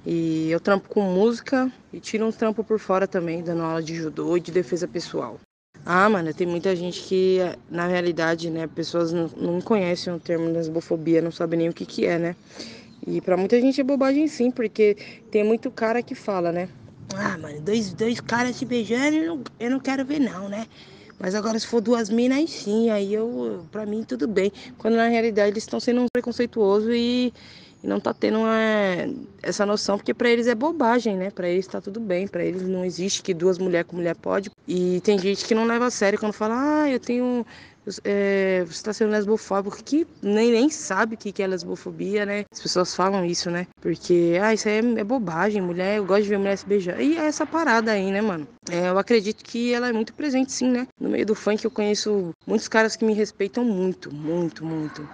E 0.05 0.51
eu 0.51 0.59
trampo 0.59 0.89
com 0.89 1.03
música 1.03 1.71
e 1.93 2.01
tiro 2.01 2.27
um 2.27 2.33
trampo 2.33 2.65
por 2.65 2.81
fora 2.81 3.07
também, 3.07 3.41
dando 3.41 3.63
aula 3.63 3.81
de 3.81 3.95
judô 3.95 4.37
e 4.37 4.41
de 4.41 4.51
defesa 4.51 4.89
pessoal. 4.89 5.39
Ah, 5.87 6.11
mano, 6.11 6.35
tem 6.35 6.45
muita 6.45 6.75
gente 6.75 7.01
que, 7.03 7.39
na 7.71 7.87
realidade, 7.87 8.51
né, 8.51 8.67
pessoas 8.67 9.13
não, 9.13 9.29
não 9.37 9.61
conhecem 9.61 10.13
o 10.13 10.19
termo 10.19 10.51
lesbofobia, 10.51 11.23
não 11.23 11.31
sabem 11.31 11.61
nem 11.61 11.69
o 11.69 11.73
que 11.73 11.87
que 11.87 12.05
é, 12.05 12.19
né? 12.19 12.37
E 13.07 13.21
para 13.21 13.37
muita 13.37 13.61
gente 13.61 13.81
é 13.81 13.85
bobagem 13.85 14.27
sim, 14.27 14.51
porque 14.51 14.97
tem 15.31 15.45
muito 15.45 15.71
cara 15.71 16.03
que 16.03 16.17
fala, 16.17 16.51
né? 16.51 16.69
Ah, 17.15 17.39
mano, 17.39 17.61
dois, 17.61 17.93
dois 17.93 18.19
caras 18.19 18.57
se 18.57 18.65
beijando, 18.65 19.17
eu 19.17 19.27
não, 19.27 19.45
eu 19.61 19.71
não 19.71 19.79
quero 19.79 20.05
ver 20.05 20.19
não, 20.19 20.49
né? 20.49 20.67
Mas 21.19 21.35
agora 21.35 21.59
se 21.59 21.67
for 21.67 21.81
duas 21.81 22.11
minas, 22.11 22.39
aí 22.39 22.49
sim, 22.49 22.91
aí 22.91 23.15
eu, 23.15 23.65
pra 23.71 23.87
mim 23.87 24.03
tudo 24.03 24.27
bem. 24.27 24.53
Quando 24.79 24.95
na 24.95 25.09
realidade 25.09 25.51
eles 25.53 25.63
estão 25.63 25.81
sendo 25.81 26.03
um 26.03 26.07
preconceituoso 26.13 26.93
e 26.93 27.33
e 27.85 27.87
não 27.87 28.01
tá 28.01 28.15
tendo 28.15 28.39
uma, 28.39 28.57
essa 29.43 29.67
noção, 29.67 29.99
porque 29.99 30.15
para 30.15 30.31
eles 30.31 30.47
é 30.47 30.55
bobagem, 30.55 31.19
né? 31.19 31.31
Para 31.31 31.47
eles 31.47 31.67
tá 31.67 31.83
tudo 31.83 32.01
bem, 32.01 32.27
para 32.27 32.43
eles 32.43 32.63
não 32.63 32.83
existe 32.83 33.23
que 33.23 33.35
duas 33.35 33.59
mulheres 33.59 33.87
com 33.87 33.97
mulher 33.97 34.17
pode. 34.17 34.51
E 34.67 35.03
tem 35.03 35.19
gente 35.19 35.45
que 35.45 35.55
não 35.55 35.67
leva 35.67 35.85
a 35.87 35.91
sério 35.91 36.19
quando 36.19 36.33
fala, 36.33 36.55
ah, 36.85 36.91
eu 36.91 36.99
tenho. 36.99 37.45
É, 38.05 38.65
você 38.65 38.73
está 38.73 38.93
sendo 38.93 39.11
lesbofóbico, 39.11 39.83
que 39.83 40.07
nem, 40.23 40.51
nem 40.51 40.71
sabe 40.71 41.15
o 41.15 41.19
que 41.19 41.43
é 41.43 41.47
lesbofobia, 41.47 42.25
né? 42.25 42.45
As 42.53 42.61
pessoas 42.61 42.95
falam 42.95 43.25
isso, 43.25 43.51
né? 43.51 43.67
Porque, 43.81 44.39
ah, 44.43 44.55
isso 44.55 44.69
aí 44.69 44.77
é, 44.77 45.01
é 45.01 45.05
bobagem, 45.05 45.61
mulher, 45.61 45.99
eu 45.99 46.05
gosto 46.05 46.23
de 46.23 46.31
ver 46.31 46.39
mulher 46.39 46.57
se 46.57 46.67
beijar. 46.67 47.01
E 47.01 47.17
é 47.17 47.27
essa 47.27 47.47
parada 47.47 47.93
aí, 47.93 48.11
né, 48.11 48.21
mano? 48.21 48.47
É, 48.71 48.89
eu 48.89 48.99
acredito 48.99 49.45
que 49.45 49.73
ela 49.73 49.89
é 49.89 49.93
muito 49.93 50.15
presente, 50.15 50.53
sim, 50.53 50.69
né? 50.69 50.87
No 51.01 51.11
meio 51.11 51.27
do 51.27 51.35
funk 51.35 51.65
eu 51.65 51.71
conheço 51.71 52.31
muitos 52.47 52.69
caras 52.69 52.97
que 52.97 53.05
me 53.05 53.13
respeitam 53.13 53.65
muito, 53.65 54.13
muito, 54.13 54.65
muito 54.65 55.09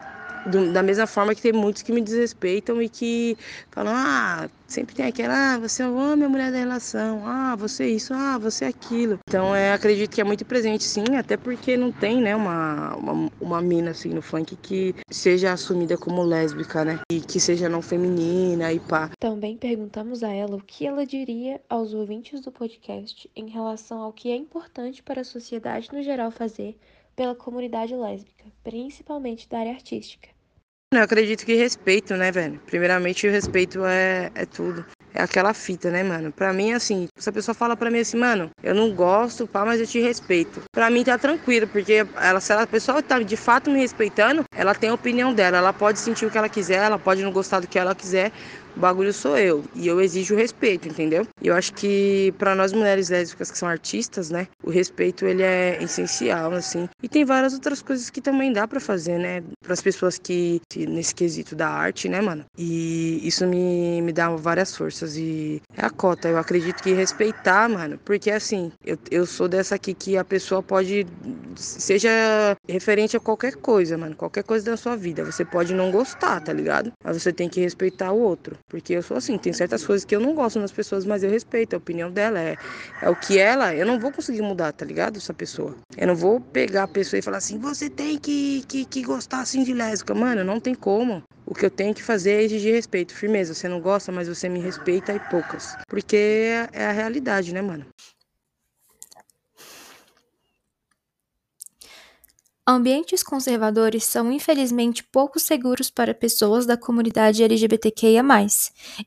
do, 0.47 0.73
da 0.73 0.83
mesma 0.83 1.07
forma 1.07 1.35
que 1.35 1.43
tem 1.43 1.53
muitos 1.53 1.83
que 1.83 1.93
me 1.93 2.01
desrespeitam 2.01 2.81
e 2.81 2.89
que 2.89 3.37
falam, 3.71 3.93
ah, 3.95 4.49
sempre 4.67 4.95
tem 4.95 5.07
aquela, 5.07 5.55
ah, 5.55 5.59
você 5.59 5.83
é 5.83 5.89
o 5.89 5.97
homem, 5.97 6.27
a 6.27 6.29
mulher 6.29 6.53
da 6.53 6.59
relação, 6.59 7.23
ah, 7.27 7.57
você 7.57 7.87
isso, 7.87 8.15
ah, 8.15 8.39
você 8.39 8.65
aquilo. 8.65 9.19
Então, 9.29 9.55
é, 9.55 9.73
acredito 9.73 10.15
que 10.15 10.21
é 10.21 10.25
muito 10.25 10.45
presente, 10.45 10.85
sim, 10.85 11.17
até 11.17 11.37
porque 11.37 11.77
não 11.77 11.91
tem, 11.93 12.21
né, 12.21 12.35
uma, 12.35 12.95
uma, 12.97 13.31
uma 13.41 13.63
mina, 13.63 13.91
assim, 13.91 14.11
no 14.11 14.23
funk 14.23 14.57
que 14.57 14.95
seja 15.11 15.53
assumida 15.53 15.97
como 15.97 16.23
lésbica, 16.23 16.85
né, 16.85 17.01
e 17.11 17.21
que 17.21 17.41
seja 17.41 17.69
não 17.69 17.83
feminina 17.83 18.73
e 18.73 18.81
pá. 18.81 19.11
Também 19.19 19.57
perguntamos 19.57 20.23
a 20.23 20.33
ela 20.33 20.57
o 20.57 20.63
que 20.63 20.87
ela 20.87 21.05
diria 21.05 21.61
aos 21.69 21.93
ouvintes 21.93 22.41
do 22.41 22.53
podcast 22.53 23.31
em 23.35 23.49
relação 23.49 24.01
ao 24.03 24.13
que 24.13 24.31
é 24.31 24.37
importante 24.37 25.03
para 25.03 25.23
a 25.23 25.25
sociedade 25.25 25.89
no 25.93 26.03
geral 26.03 26.31
fazer 26.31 26.77
pela 27.21 27.35
comunidade 27.35 27.95
lésbica, 27.95 28.47
principalmente 28.65 29.47
da 29.47 29.59
área 29.59 29.73
artística. 29.73 30.31
Eu 30.91 31.03
acredito 31.03 31.45
que 31.45 31.53
respeito, 31.55 32.17
né, 32.17 32.33
velho? 32.33 32.59
Primeiramente, 32.65 33.29
o 33.29 33.31
respeito 33.31 33.85
é, 33.85 34.31
é 34.35 34.47
tudo. 34.47 34.87
É 35.13 35.23
aquela 35.23 35.53
fita, 35.53 35.91
né, 35.91 36.03
mano? 36.03 36.33
Pra 36.33 36.51
mim, 36.55 36.73
assim, 36.73 37.09
se 37.19 37.29
a 37.29 37.33
pessoa 37.33 37.55
fala 37.55 37.77
pra 37.77 37.91
mim 37.91 37.99
assim, 37.99 38.17
mano, 38.17 38.49
eu 38.63 38.75
não 38.75 38.95
gosto, 38.95 39.47
pá, 39.47 39.67
mas 39.67 39.81
eu 39.81 39.87
te 39.87 40.01
respeito. 40.01 40.63
Pra 40.73 40.89
mim 40.89 41.05
tá 41.05 41.19
tranquilo, 41.19 41.69
porque 41.69 42.07
ela, 42.17 42.41
se 42.41 42.55
a 42.55 42.67
pessoa 42.67 43.03
tá 43.03 43.19
de 43.19 43.37
fato 43.37 43.71
me 43.71 43.81
respeitando, 43.81 44.43
ela 44.55 44.75
tem 44.75 44.89
a 44.89 44.95
opinião 44.95 45.35
dela, 45.35 45.59
ela 45.59 45.75
pode 45.75 45.99
sentir 45.99 46.25
o 46.25 46.31
que 46.31 46.39
ela 46.39 46.49
quiser, 46.49 46.87
ela 46.87 46.99
pode 46.99 47.23
não 47.23 47.33
gostar 47.33 47.61
do 47.61 47.69
que 47.69 47.79
ela 47.79 47.95
quiser, 47.95 48.33
o 48.77 48.81
bagulho 48.81 49.13
sou 49.13 49.37
eu 49.37 49.65
e 49.75 49.87
eu 49.87 50.01
exijo 50.01 50.35
respeito, 50.35 50.89
entendeu? 50.89 51.27
E 51.43 51.49
eu 51.49 51.55
acho 51.55 51.73
que 51.75 52.33
para 52.39 52.55
nós 52.55 52.73
mulheres 52.73 53.09
lésbicas 53.09 53.51
que 53.51 53.59
são 53.59 53.69
artistas, 53.69 54.31
né, 54.31 54.47
o 54.63 54.71
respeito 54.71 55.27
ele 55.27 55.43
é 55.43 55.83
essencial, 55.83 56.53
assim. 56.53 56.89
E 57.03 57.09
tem 57.09 57.25
várias 57.25 57.55
outras 57.55 57.83
coisas 57.83 58.11
que 58.11 58.21
também 58.21 58.53
dá 58.53 58.67
para 58.67 58.81
fazer, 58.81 59.19
né, 59.19 59.43
para 59.63 59.73
as 59.73 59.81
pessoas 59.81 60.19
que 60.19 60.61
nesse 60.77 61.15
quesito 61.15 61.55
da 61.55 61.69
arte, 61.69 62.09
né, 62.09 62.21
mano? 62.21 62.45
E 62.57 63.27
isso 63.27 63.47
me, 63.47 64.01
me 64.03 64.13
dá 64.13 64.29
várias 64.31 64.77
forças 64.77 65.17
e 65.17 65.61
é 65.77 65.85
a 65.85 65.91
cota. 65.91 66.29
Eu 66.29 66.39
acredito 66.39 66.83
que 66.83 66.93
respeitar, 66.93 67.69
mano, 67.69 67.99
porque 68.05 68.31
assim, 68.31 68.73
eu, 68.85 68.99
eu 69.11 69.27
sou 69.27 69.49
dessa 69.49 69.75
aqui 69.75 69.95
que 69.95 70.17
a 70.17 70.25
pessoa 70.25 70.63
pode 70.63 71.07
seja 71.57 72.11
referente 72.69 73.17
a 73.17 73.21
qualquer 73.21 73.57
coisa, 73.57 73.99
mano, 73.99 74.17
qualquer 74.17 74.45
coisa 74.45 74.71
da 74.71 74.77
sua 74.77 74.97
vida, 74.97 75.25
você 75.25 75.45
pode 75.45 75.75
não 75.75 75.91
gostar, 75.91 76.41
tá 76.41 76.53
ligado? 76.53 76.93
Mas 77.05 77.23
você 77.23 77.33
tem 77.33 77.49
que 77.49 77.61
respeitar 77.61 78.13
o 78.13 78.21
outro. 78.21 78.57
Porque 78.69 78.95
eu 78.95 79.03
sou 79.03 79.17
assim, 79.17 79.37
tem 79.37 79.53
certas 79.53 79.85
coisas 79.85 80.05
que 80.05 80.15
eu 80.15 80.21
não 80.21 80.35
gosto 80.35 80.61
nas 80.61 80.73
pessoas, 80.73 81.05
mas 81.05 81.23
eu 81.23 81.31
respeito 81.31 81.75
a 81.75 81.79
opinião 81.79 82.11
dela. 82.11 82.39
É, 82.39 82.57
é 83.03 83.11
o 83.11 83.17
que 83.17 83.39
ela, 83.39 83.75
eu 83.75 83.85
não 83.85 83.99
vou 83.99 84.13
conseguir 84.13 84.43
mudar, 84.43 84.73
tá 84.73 84.85
ligado? 84.85 85.17
Essa 85.17 85.35
pessoa. 85.35 85.77
Eu 85.97 86.07
não 86.07 86.15
vou 86.15 86.41
pegar 86.41 86.85
a 86.85 86.89
pessoa 86.89 87.19
e 87.19 87.23
falar 87.23 87.39
assim, 87.39 87.59
você 87.59 87.91
tem 87.91 88.19
que, 88.19 88.63
que, 88.69 88.85
que 88.85 89.03
gostar 89.03 89.41
assim 89.41 89.63
de 89.63 89.73
lésbica. 89.73 90.15
Mano, 90.15 90.45
não 90.45 90.61
tem 90.61 90.75
como. 90.75 91.23
O 91.47 91.55
que 91.55 91.67
eu 91.67 91.71
tenho 91.71 91.95
que 91.95 92.03
fazer 92.03 92.33
é 92.33 92.43
exigir 92.43 92.73
respeito. 92.73 93.15
Firmeza, 93.15 93.55
você 93.55 93.69
não 93.69 93.81
gosta, 93.81 94.13
mas 94.13 94.29
você 94.29 94.49
me 94.49 94.61
respeita 94.61 95.13
e 95.15 95.19
poucas. 95.19 95.77
Porque 95.89 96.17
é, 96.17 96.69
é 96.73 96.87
a 96.87 96.93
realidade, 96.93 97.53
né, 97.53 97.61
mano? 97.61 97.85
Ambientes 102.73 103.25
conservadores 103.25 104.05
são 104.05 104.31
infelizmente 104.31 105.03
pouco 105.03 105.41
seguros 105.41 105.91
para 105.91 106.15
pessoas 106.15 106.65
da 106.65 106.77
comunidade 106.77 107.43
LGBTQIA+. 107.43 108.23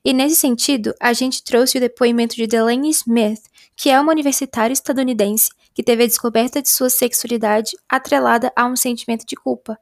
E 0.04 0.12
nesse 0.12 0.36
sentido, 0.36 0.94
a 1.00 1.14
gente 1.14 1.42
trouxe 1.42 1.78
o 1.78 1.80
depoimento 1.80 2.36
de 2.36 2.46
Delaney 2.46 2.90
Smith, 2.90 3.40
que 3.74 3.88
é 3.88 3.98
uma 3.98 4.12
universitária 4.12 4.74
estadunidense 4.74 5.50
que 5.72 5.82
teve 5.82 6.04
a 6.04 6.06
descoberta 6.06 6.60
de 6.60 6.68
sua 6.68 6.90
sexualidade 6.90 7.74
atrelada 7.88 8.52
a 8.54 8.66
um 8.66 8.76
sentimento 8.76 9.24
de 9.24 9.34
culpa. 9.34 9.78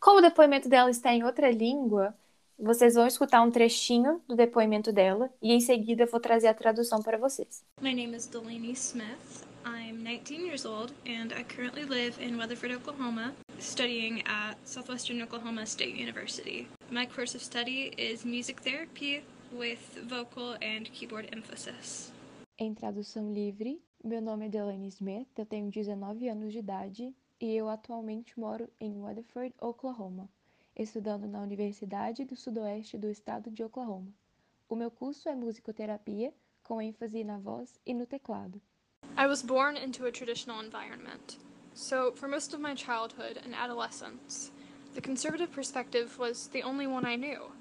Como 0.00 0.18
o 0.18 0.22
depoimento 0.22 0.68
dela 0.68 0.90
está 0.90 1.14
em 1.14 1.22
outra 1.22 1.48
língua, 1.48 2.12
vocês 2.58 2.94
vão 2.94 3.06
escutar 3.06 3.40
um 3.42 3.52
trechinho 3.52 4.20
do 4.26 4.34
depoimento 4.34 4.90
dela 4.90 5.30
e 5.40 5.52
em 5.52 5.60
seguida 5.60 6.02
eu 6.02 6.10
vou 6.10 6.18
trazer 6.18 6.48
a 6.48 6.54
tradução 6.54 7.00
para 7.00 7.18
vocês. 7.18 7.62
My 7.80 7.94
name 7.94 8.16
is 8.16 8.26
Delaney 8.26 8.72
Smith. 8.72 9.51
I'm 9.64 10.02
19 10.02 10.44
years 10.44 10.66
old 10.66 10.92
and 11.06 11.32
I 11.32 11.44
currently 11.44 11.84
live 11.84 12.18
in 12.20 12.36
Weatherford, 12.36 12.72
Oklahoma, 12.72 13.32
studying 13.58 14.22
at 14.26 14.54
Southwestern 14.64 15.22
Oklahoma 15.22 15.66
State 15.66 15.94
University. 15.94 16.66
My 16.90 17.06
course 17.06 17.36
of 17.36 17.42
study 17.42 17.92
is 17.96 18.24
music 18.24 18.60
therapy 18.60 19.22
with 19.52 20.00
vocal 20.08 20.56
and 20.60 20.90
keyboard 20.92 21.28
emphasis. 21.32 22.10
Em 22.58 22.74
tradução 22.74 23.32
livre, 23.32 23.80
meu 24.02 24.20
nome 24.20 24.46
é 24.46 24.48
Delaney 24.48 24.88
Smith, 24.88 25.28
eu 25.38 25.46
tenho 25.46 25.70
19 25.70 26.28
anos 26.28 26.52
de 26.52 26.58
idade 26.58 27.14
e 27.40 27.54
eu 27.54 27.68
atualmente 27.68 28.38
moro 28.38 28.68
em 28.80 29.00
Weatherford, 29.00 29.54
Oklahoma, 29.60 30.28
estudando 30.76 31.28
na 31.28 31.40
Universidade 31.40 32.24
do 32.24 32.34
Sudoeste 32.34 32.98
do 32.98 33.08
Estado 33.08 33.50
de 33.50 33.62
Oklahoma. 33.62 34.12
O 34.68 34.74
meu 34.74 34.90
curso 34.90 35.28
é 35.28 35.34
musicoterapia, 35.34 36.32
com 36.64 36.82
ênfase 36.82 37.22
na 37.22 37.38
voz 37.38 37.78
e 37.86 37.94
no 37.94 38.06
teclado. 38.06 38.60
I 39.16 39.26
was 39.26 39.42
born 39.42 39.76
into 39.76 40.06
a 40.06 40.10
traditional 40.10 40.60
environment. 40.60 41.36
So, 41.74 42.12
for 42.12 42.28
most 42.28 42.54
of 42.54 42.60
my 42.60 42.74
childhood 42.74 43.38
and 43.44 43.54
adolescence, 43.54 44.50
the 44.94 45.00
conservative 45.00 45.52
perspective 45.52 46.18
was 46.18 46.48
the 46.48 46.62
only 46.62 46.86
one 46.86 47.04
I 47.04 47.16
knew. 47.16 47.52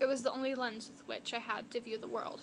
It 0.00 0.06
was 0.06 0.22
the 0.22 0.32
only 0.32 0.54
lens 0.54 0.90
with 0.90 1.06
which 1.06 1.34
I 1.34 1.40
had 1.40 1.70
to 1.72 1.80
view 1.80 1.98
the 1.98 2.08
world. 2.08 2.40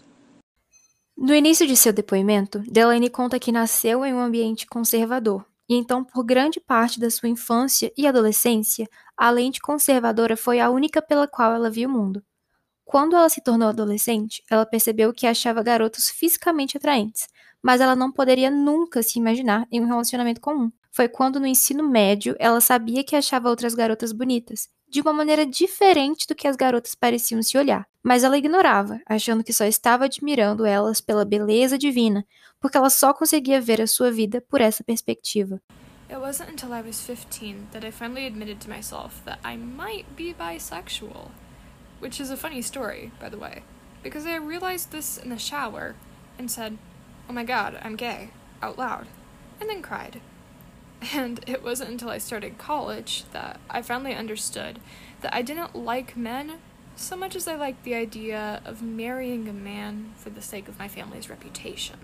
No 1.18 1.34
início 1.36 1.68
de 1.68 1.76
seu 1.76 1.94
depoimento, 1.94 2.60
Delaney 2.60 3.10
conta 3.10 3.40
que 3.40 3.52
nasceu 3.52 4.04
em 4.06 4.14
um 4.14 4.20
ambiente 4.20 4.66
conservador, 4.66 5.46
e 5.70 5.76
então, 5.76 6.04
por 6.04 6.24
grande 6.24 6.60
parte 6.60 7.00
da 7.00 7.10
sua 7.10 7.30
infância 7.30 7.92
e 7.98 8.08
adolescência, 8.08 8.90
a 9.16 9.30
lente 9.30 9.62
conservadora 9.62 10.36
foi 10.36 10.60
a 10.60 10.70
única 10.70 11.02
pela 11.02 11.28
qual 11.28 11.54
ela 11.54 11.70
viu 11.70 11.88
o 11.88 11.92
mundo. 11.92 12.24
Quando 12.84 13.16
ela 13.16 13.30
se 13.30 13.42
tornou 13.42 13.70
adolescente, 13.70 14.44
ela 14.50 14.66
percebeu 14.66 15.14
que 15.14 15.28
achava 15.28 15.64
garotos 15.64 16.10
fisicamente 16.10 16.76
atraentes, 16.76 17.28
mas 17.62 17.82
ela 17.82 17.96
não 17.96 18.12
poderia 18.12 18.50
nunca 18.50 19.04
se 19.04 19.20
imaginar 19.20 19.68
em 19.72 19.82
um 19.82 19.86
relacionamento 19.86 20.42
comum. 20.42 20.72
Foi 20.92 21.08
quando 21.08 21.40
no 21.40 21.48
ensino 21.48 21.88
médio 21.88 22.36
ela 22.40 22.60
sabia 22.60 23.04
que 23.04 23.16
achava 23.16 23.50
outras 23.50 23.74
garotas 23.74 24.12
bonitas, 24.12 24.68
de 24.90 25.00
uma 25.00 25.14
maneira 25.14 25.46
diferente 25.46 26.28
do 26.28 26.36
que 26.36 26.48
as 26.48 26.58
garotas 26.58 26.96
pareciam 26.96 27.42
se 27.42 27.58
olhar. 27.58 27.88
Mas 28.04 28.24
ela 28.24 28.38
ignorava, 28.38 29.00
achando 29.06 29.44
que 29.44 29.54
só 29.54 29.64
estava 29.64 30.06
admirando 30.06 30.66
elas 30.66 31.00
pela 31.00 31.24
beleza 31.24 31.78
divina, 31.78 32.26
porque 32.60 32.78
ela 32.78 32.90
só 32.90 33.14
conseguia 33.14 33.62
ver 33.62 33.82
a 33.82 33.88
sua 33.88 34.12
vida 34.12 34.42
por 34.42 34.60
essa 34.60 34.84
perspectiva. 34.84 35.62
It 36.10 36.20
wasn't 36.20 36.52
until 36.52 36.74
I 36.74 36.82
was 36.82 37.00
15 37.00 37.70
that 37.72 37.88
I 37.88 37.92
finally 37.92 38.28
admitted 38.28 38.60
to 38.66 38.70
myself 38.70 39.22
that 39.24 39.40
I 39.46 39.56
might 39.56 40.06
be 40.18 40.34
bisexual. 40.34 41.32
Which 42.02 42.20
is 42.20 42.32
a 42.32 42.36
funny 42.36 42.62
story, 42.62 43.14
by 43.18 43.30
the 43.30 43.38
way, 43.38 43.64
because 44.04 44.28
I 44.28 44.38
realized 44.40 44.92
this 44.92 45.18
in 45.24 45.30
the 45.30 45.38
shower 45.38 45.96
and 46.38 46.50
said, 46.52 46.78
Oh 47.32 47.34
my 47.34 47.46
god, 47.46 47.80
I'm 47.82 47.96
gay, 47.96 48.32
out 48.62 48.78
loud, 48.78 49.08
and 49.62 49.70
then 49.70 49.82
cried. 49.82 50.20
And 51.16 51.40
it 51.48 51.64
wasn't 51.64 51.92
until 51.92 52.10
I 52.10 52.18
started 52.18 52.58
college 52.58 53.24
that 53.32 53.58
I 53.70 53.82
finally 53.82 54.14
understood 54.14 54.80
that 55.22 55.34
I 55.34 55.42
didn't 55.42 55.74
like 55.74 56.18
men 56.18 56.60
so 56.98 57.16
much 57.16 57.38
as 57.38 57.48
I 57.48 57.56
liked 57.56 57.86
the 57.86 57.96
idea 57.96 58.62
of 58.66 58.82
marrying 58.82 59.48
a 59.48 59.54
man 59.54 60.12
for 60.18 60.30
the 60.30 60.42
sake 60.42 60.68
of 60.68 60.78
my 60.78 60.90
family's 60.90 61.30
reputation. 61.30 61.96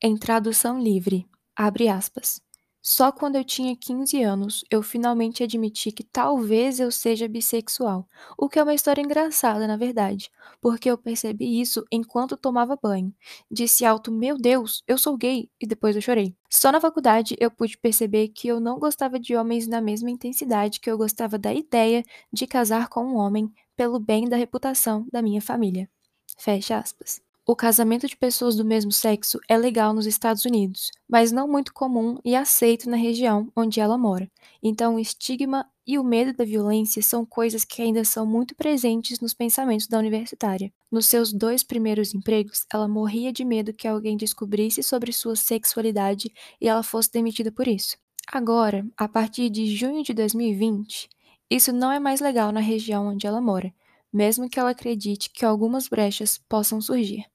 Em 0.00 0.16
tradução 0.16 0.82
livre, 0.82 1.26
abre 1.54 1.88
aspas. 1.88 2.40
Só 2.84 3.12
quando 3.12 3.36
eu 3.36 3.44
tinha 3.44 3.76
15 3.76 4.20
anos, 4.22 4.64
eu 4.68 4.82
finalmente 4.82 5.42
admiti 5.44 5.92
que 5.92 6.02
talvez 6.02 6.80
eu 6.80 6.90
seja 6.90 7.28
bissexual, 7.28 8.08
o 8.36 8.48
que 8.48 8.58
é 8.58 8.62
uma 8.62 8.74
história 8.74 9.00
engraçada, 9.00 9.68
na 9.68 9.76
verdade, 9.76 10.30
porque 10.60 10.90
eu 10.90 10.98
percebi 10.98 11.60
isso 11.60 11.84
enquanto 11.92 12.36
tomava 12.36 12.76
banho. 12.82 13.14
Disse 13.50 13.84
alto: 13.84 14.10
Meu 14.10 14.36
Deus, 14.36 14.82
eu 14.88 14.98
sou 14.98 15.16
gay, 15.16 15.48
e 15.60 15.66
depois 15.66 15.94
eu 15.94 16.02
chorei. 16.02 16.34
Só 16.50 16.72
na 16.72 16.80
faculdade 16.80 17.36
eu 17.38 17.50
pude 17.50 17.78
perceber 17.78 18.28
que 18.28 18.48
eu 18.48 18.58
não 18.60 18.78
gostava 18.80 19.18
de 19.18 19.36
homens 19.36 19.68
na 19.68 19.80
mesma 19.80 20.10
intensidade 20.10 20.80
que 20.80 20.90
eu 20.90 20.98
gostava 20.98 21.38
da 21.38 21.54
ideia 21.54 22.02
de 22.32 22.46
casar 22.48 22.88
com 22.88 23.04
um 23.04 23.16
homem 23.16 23.52
pelo 23.76 24.00
bem 24.00 24.28
da 24.28 24.36
reputação 24.36 25.06
da 25.12 25.22
minha 25.22 25.40
família. 25.40 25.88
Fecha 26.36 26.78
aspas. 26.78 27.22
O 27.44 27.56
casamento 27.56 28.06
de 28.06 28.16
pessoas 28.16 28.54
do 28.54 28.64
mesmo 28.64 28.92
sexo 28.92 29.40
é 29.48 29.58
legal 29.58 29.92
nos 29.92 30.06
Estados 30.06 30.44
Unidos, 30.44 30.92
mas 31.08 31.32
não 31.32 31.48
muito 31.48 31.74
comum 31.74 32.16
e 32.24 32.36
aceito 32.36 32.88
na 32.88 32.96
região 32.96 33.50
onde 33.56 33.80
ela 33.80 33.98
mora. 33.98 34.30
Então, 34.62 34.94
o 34.94 35.00
estigma 35.00 35.68
e 35.84 35.98
o 35.98 36.04
medo 36.04 36.32
da 36.32 36.44
violência 36.44 37.02
são 37.02 37.26
coisas 37.26 37.64
que 37.64 37.82
ainda 37.82 38.04
são 38.04 38.24
muito 38.24 38.54
presentes 38.54 39.18
nos 39.18 39.34
pensamentos 39.34 39.88
da 39.88 39.98
universitária. 39.98 40.72
Nos 40.88 41.06
seus 41.06 41.32
dois 41.32 41.64
primeiros 41.64 42.14
empregos, 42.14 42.64
ela 42.72 42.86
morria 42.86 43.32
de 43.32 43.44
medo 43.44 43.72
que 43.72 43.88
alguém 43.88 44.16
descobrisse 44.16 44.80
sobre 44.80 45.12
sua 45.12 45.34
sexualidade 45.34 46.32
e 46.60 46.68
ela 46.68 46.84
fosse 46.84 47.10
demitida 47.10 47.50
por 47.50 47.66
isso. 47.66 47.96
Agora, 48.28 48.86
a 48.96 49.08
partir 49.08 49.50
de 49.50 49.66
junho 49.74 50.04
de 50.04 50.14
2020, 50.14 51.08
isso 51.50 51.72
não 51.72 51.90
é 51.90 51.98
mais 51.98 52.20
legal 52.20 52.52
na 52.52 52.60
região 52.60 53.08
onde 53.08 53.26
ela 53.26 53.40
mora, 53.40 53.74
mesmo 54.12 54.48
que 54.48 54.60
ela 54.60 54.70
acredite 54.70 55.28
que 55.28 55.44
algumas 55.44 55.88
brechas 55.88 56.38
possam 56.48 56.80
surgir. 56.80 57.31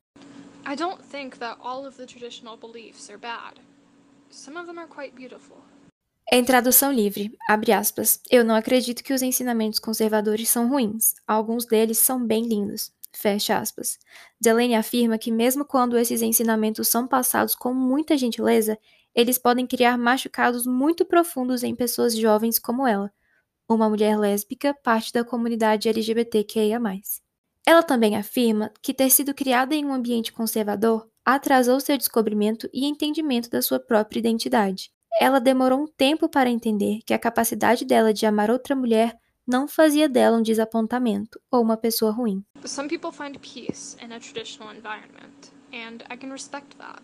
I 0.70 0.76
don't 0.76 1.02
think 1.02 1.38
that 1.38 1.58
all 1.62 1.88
of 1.88 1.96
the 1.96 2.06
traditional 2.06 2.58
beliefs 2.58 3.10
are 3.10 3.18
bad. 3.18 3.62
Some 4.30 4.60
of 4.60 4.68
them 4.68 4.78
are 4.78 4.88
quite 4.88 5.16
beautiful. 5.16 5.56
Em 6.30 6.44
tradução 6.44 6.92
livre, 6.92 7.34
abre 7.48 7.72
aspas, 7.72 8.20
eu 8.30 8.44
não 8.44 8.54
acredito 8.54 9.02
que 9.02 9.14
os 9.14 9.22
ensinamentos 9.22 9.80
conservadores 9.80 10.50
são 10.50 10.68
ruins. 10.68 11.16
Alguns 11.26 11.66
deles 11.66 12.00
são 12.00 12.22
bem 12.22 12.46
lindos. 12.46 12.92
Fecha 13.14 13.58
aspas. 13.58 13.98
Delaney 14.42 14.76
afirma 14.76 15.18
que 15.18 15.32
mesmo 15.32 15.64
quando 15.64 15.98
esses 15.98 16.22
ensinamentos 16.22 16.90
são 16.90 17.08
passados 17.08 17.56
com 17.56 17.74
muita 17.74 18.18
gentileza, 18.18 18.78
eles 19.16 19.38
podem 19.38 19.66
criar 19.66 19.98
machucados 19.98 20.68
muito 20.68 21.06
profundos 21.06 21.64
em 21.64 21.74
pessoas 21.74 22.14
jovens 22.14 22.60
como 22.60 22.86
ela, 22.86 23.10
uma 23.70 23.88
mulher 23.88 24.20
lésbica, 24.20 24.74
parte 24.84 25.14
da 25.14 25.24
comunidade 25.24 25.88
LGBTQIA+. 25.88 26.78
Ela 27.68 27.84
também 27.84 28.16
afirma 28.16 28.72
que 28.82 28.94
ter 28.94 29.10
sido 29.10 29.34
criada 29.34 29.76
em 29.76 29.84
um 29.84 29.92
ambiente 29.92 30.32
conservador 30.32 31.06
atrasou 31.26 31.82
seu 31.82 31.98
descobrimento 31.98 32.70
e 32.74 32.86
entendimento 32.86 33.50
da 33.50 33.62
sua 33.62 33.78
própria 33.78 34.20
identidade. 34.20 34.90
Ela 35.20 35.42
demorou 35.42 35.82
um 35.82 35.86
tempo 35.86 36.30
para 36.30 36.50
entender 36.50 37.02
que 37.06 37.14
a 37.14 37.20
capacidade 37.20 37.84
dela 37.84 38.14
de 38.14 38.26
amar 38.26 38.50
outra 38.50 38.74
mulher 38.74 39.20
não 39.46 39.68
fazia 39.68 40.08
dela 40.08 40.38
um 40.38 40.42
desapontamento 40.42 41.42
ou 41.52 41.62
uma 41.62 41.76
pessoa 41.76 42.10
ruim. 42.10 42.42
Some 42.64 42.88
people 42.88 43.12
find 43.12 43.38
peace 43.40 43.98
in 44.02 44.14
a 44.14 44.20
traditional 44.22 44.74
environment, 44.74 45.52
and 45.74 46.06
I 46.10 46.16
can 46.16 46.32
respect 46.32 46.78
that. 46.78 47.02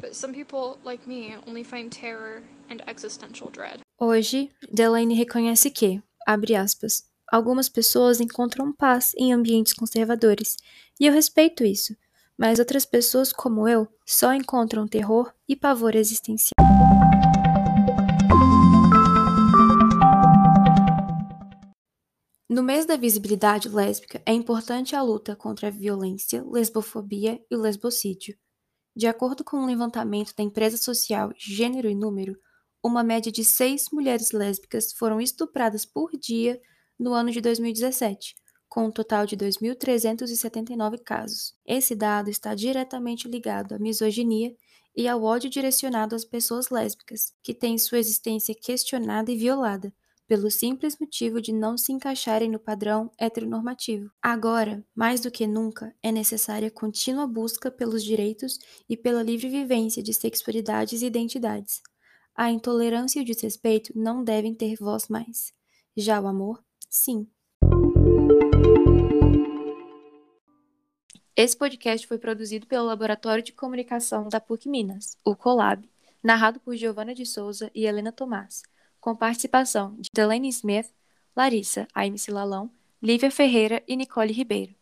But 0.00 0.14
some 0.14 0.34
people, 0.34 0.80
like 0.84 1.06
me, 1.06 1.36
only 1.46 1.62
find 1.62 1.88
terror 1.88 2.42
and 2.68 2.82
existential 2.88 3.48
dread. 3.48 3.78
Hoje, 3.96 4.50
Delaney 4.72 5.14
reconhece 5.14 5.70
que, 5.70 6.02
abre 6.26 6.56
aspas, 6.56 7.09
Algumas 7.30 7.68
pessoas 7.68 8.20
encontram 8.20 8.72
paz 8.72 9.12
em 9.16 9.32
ambientes 9.32 9.72
conservadores, 9.72 10.56
e 10.98 11.06
eu 11.06 11.12
respeito 11.12 11.64
isso, 11.64 11.96
mas 12.36 12.58
outras 12.58 12.84
pessoas, 12.84 13.32
como 13.32 13.68
eu, 13.68 13.86
só 14.04 14.34
encontram 14.34 14.88
terror 14.88 15.32
e 15.48 15.54
pavor 15.54 15.94
existencial. 15.94 16.50
No 22.48 22.64
mês 22.64 22.84
da 22.84 22.96
visibilidade 22.96 23.68
lésbica, 23.68 24.20
é 24.26 24.32
importante 24.32 24.96
a 24.96 25.02
luta 25.02 25.36
contra 25.36 25.68
a 25.68 25.70
violência, 25.70 26.42
lesbofobia 26.42 27.40
e 27.48 27.54
o 27.54 27.60
lesbocídio. 27.60 28.36
De 28.96 29.06
acordo 29.06 29.44
com 29.44 29.56
um 29.58 29.66
levantamento 29.66 30.34
da 30.36 30.42
empresa 30.42 30.76
social 30.76 31.32
Gênero 31.38 31.88
e 31.88 31.94
Número, 31.94 32.36
uma 32.82 33.04
média 33.04 33.30
de 33.30 33.44
seis 33.44 33.84
mulheres 33.92 34.32
lésbicas 34.32 34.92
foram 34.92 35.20
estupradas 35.20 35.86
por 35.86 36.10
dia 36.18 36.60
no 37.00 37.14
ano 37.14 37.30
de 37.30 37.40
2017, 37.40 38.36
com 38.68 38.84
um 38.84 38.90
total 38.90 39.24
de 39.24 39.34
2.379 39.34 40.98
casos. 41.02 41.54
Esse 41.64 41.94
dado 41.94 42.28
está 42.28 42.54
diretamente 42.54 43.26
ligado 43.26 43.74
à 43.74 43.78
misoginia 43.78 44.54
e 44.94 45.08
ao 45.08 45.22
ódio 45.22 45.48
direcionado 45.48 46.14
às 46.14 46.26
pessoas 46.26 46.68
lésbicas, 46.68 47.32
que 47.42 47.54
têm 47.54 47.78
sua 47.78 47.98
existência 47.98 48.54
questionada 48.54 49.32
e 49.32 49.36
violada, 49.36 49.90
pelo 50.26 50.50
simples 50.50 50.98
motivo 51.00 51.40
de 51.40 51.54
não 51.54 51.78
se 51.78 51.90
encaixarem 51.90 52.50
no 52.50 52.58
padrão 52.58 53.10
heteronormativo. 53.18 54.10
Agora, 54.20 54.84
mais 54.94 55.22
do 55.22 55.30
que 55.30 55.46
nunca, 55.46 55.96
é 56.02 56.12
necessária 56.12 56.70
contínua 56.70 57.26
busca 57.26 57.70
pelos 57.70 58.04
direitos 58.04 58.58
e 58.86 58.94
pela 58.94 59.22
livre 59.22 59.48
vivência 59.48 60.02
de 60.02 60.12
sexualidades 60.12 61.00
e 61.00 61.06
identidades. 61.06 61.80
A 62.36 62.50
intolerância 62.50 63.18
e 63.18 63.22
o 63.22 63.24
desrespeito 63.24 63.90
não 63.98 64.22
devem 64.22 64.54
ter 64.54 64.76
voz 64.76 65.08
mais. 65.08 65.52
Já 65.96 66.20
o 66.20 66.26
amor 66.26 66.62
Sim. 66.90 67.28
Esse 71.36 71.56
podcast 71.56 72.04
foi 72.04 72.18
produzido 72.18 72.66
pelo 72.66 72.84
Laboratório 72.84 73.44
de 73.44 73.52
Comunicação 73.52 74.28
da 74.28 74.40
PUC 74.40 74.68
Minas, 74.68 75.16
o 75.24 75.36
Colab, 75.36 75.88
narrado 76.20 76.58
por 76.58 76.74
Giovana 76.74 77.14
de 77.14 77.24
Souza 77.24 77.70
e 77.74 77.86
Helena 77.86 78.10
Tomás, 78.10 78.62
com 79.00 79.14
participação 79.14 79.94
de 80.00 80.10
Delaney 80.12 80.50
Smith, 80.50 80.92
Larissa 81.34 81.86
Aimes 81.94 82.26
Lalão, 82.26 82.68
Lívia 83.00 83.30
Ferreira 83.30 83.82
e 83.86 83.94
Nicole 83.94 84.32
Ribeiro. 84.32 84.74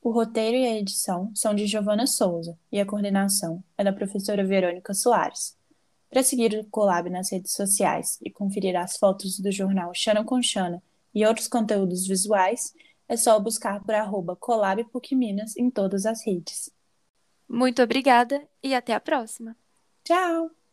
O 0.00 0.10
roteiro 0.10 0.56
e 0.56 0.66
a 0.66 0.78
edição 0.78 1.30
são 1.34 1.54
de 1.54 1.66
Giovana 1.66 2.06
Souza 2.06 2.58
e 2.72 2.80
a 2.80 2.86
coordenação 2.86 3.62
é 3.76 3.84
da 3.84 3.92
professora 3.92 4.44
Verônica 4.44 4.94
Soares. 4.94 5.56
Para 6.08 6.22
seguir 6.22 6.58
o 6.58 6.64
Colab 6.64 7.10
nas 7.10 7.30
redes 7.30 7.52
sociais 7.52 8.18
e 8.22 8.30
conferir 8.30 8.76
as 8.76 8.96
fotos 8.96 9.38
do 9.38 9.52
jornal 9.52 9.92
Xana 9.94 10.24
com 10.24 10.42
Xana 10.42 10.82
e 11.14 11.24
outros 11.24 11.48
conteúdos 11.48 12.06
visuais, 12.06 12.72
é 13.08 13.16
só 13.16 13.38
buscar 13.38 13.82
por 13.84 13.94
arroba 13.94 14.36
em 15.56 15.70
todas 15.70 16.06
as 16.06 16.24
redes. 16.26 16.70
Muito 17.48 17.82
obrigada 17.82 18.46
e 18.62 18.74
até 18.74 18.94
a 18.94 19.00
próxima. 19.00 19.56
Tchau! 20.02 20.63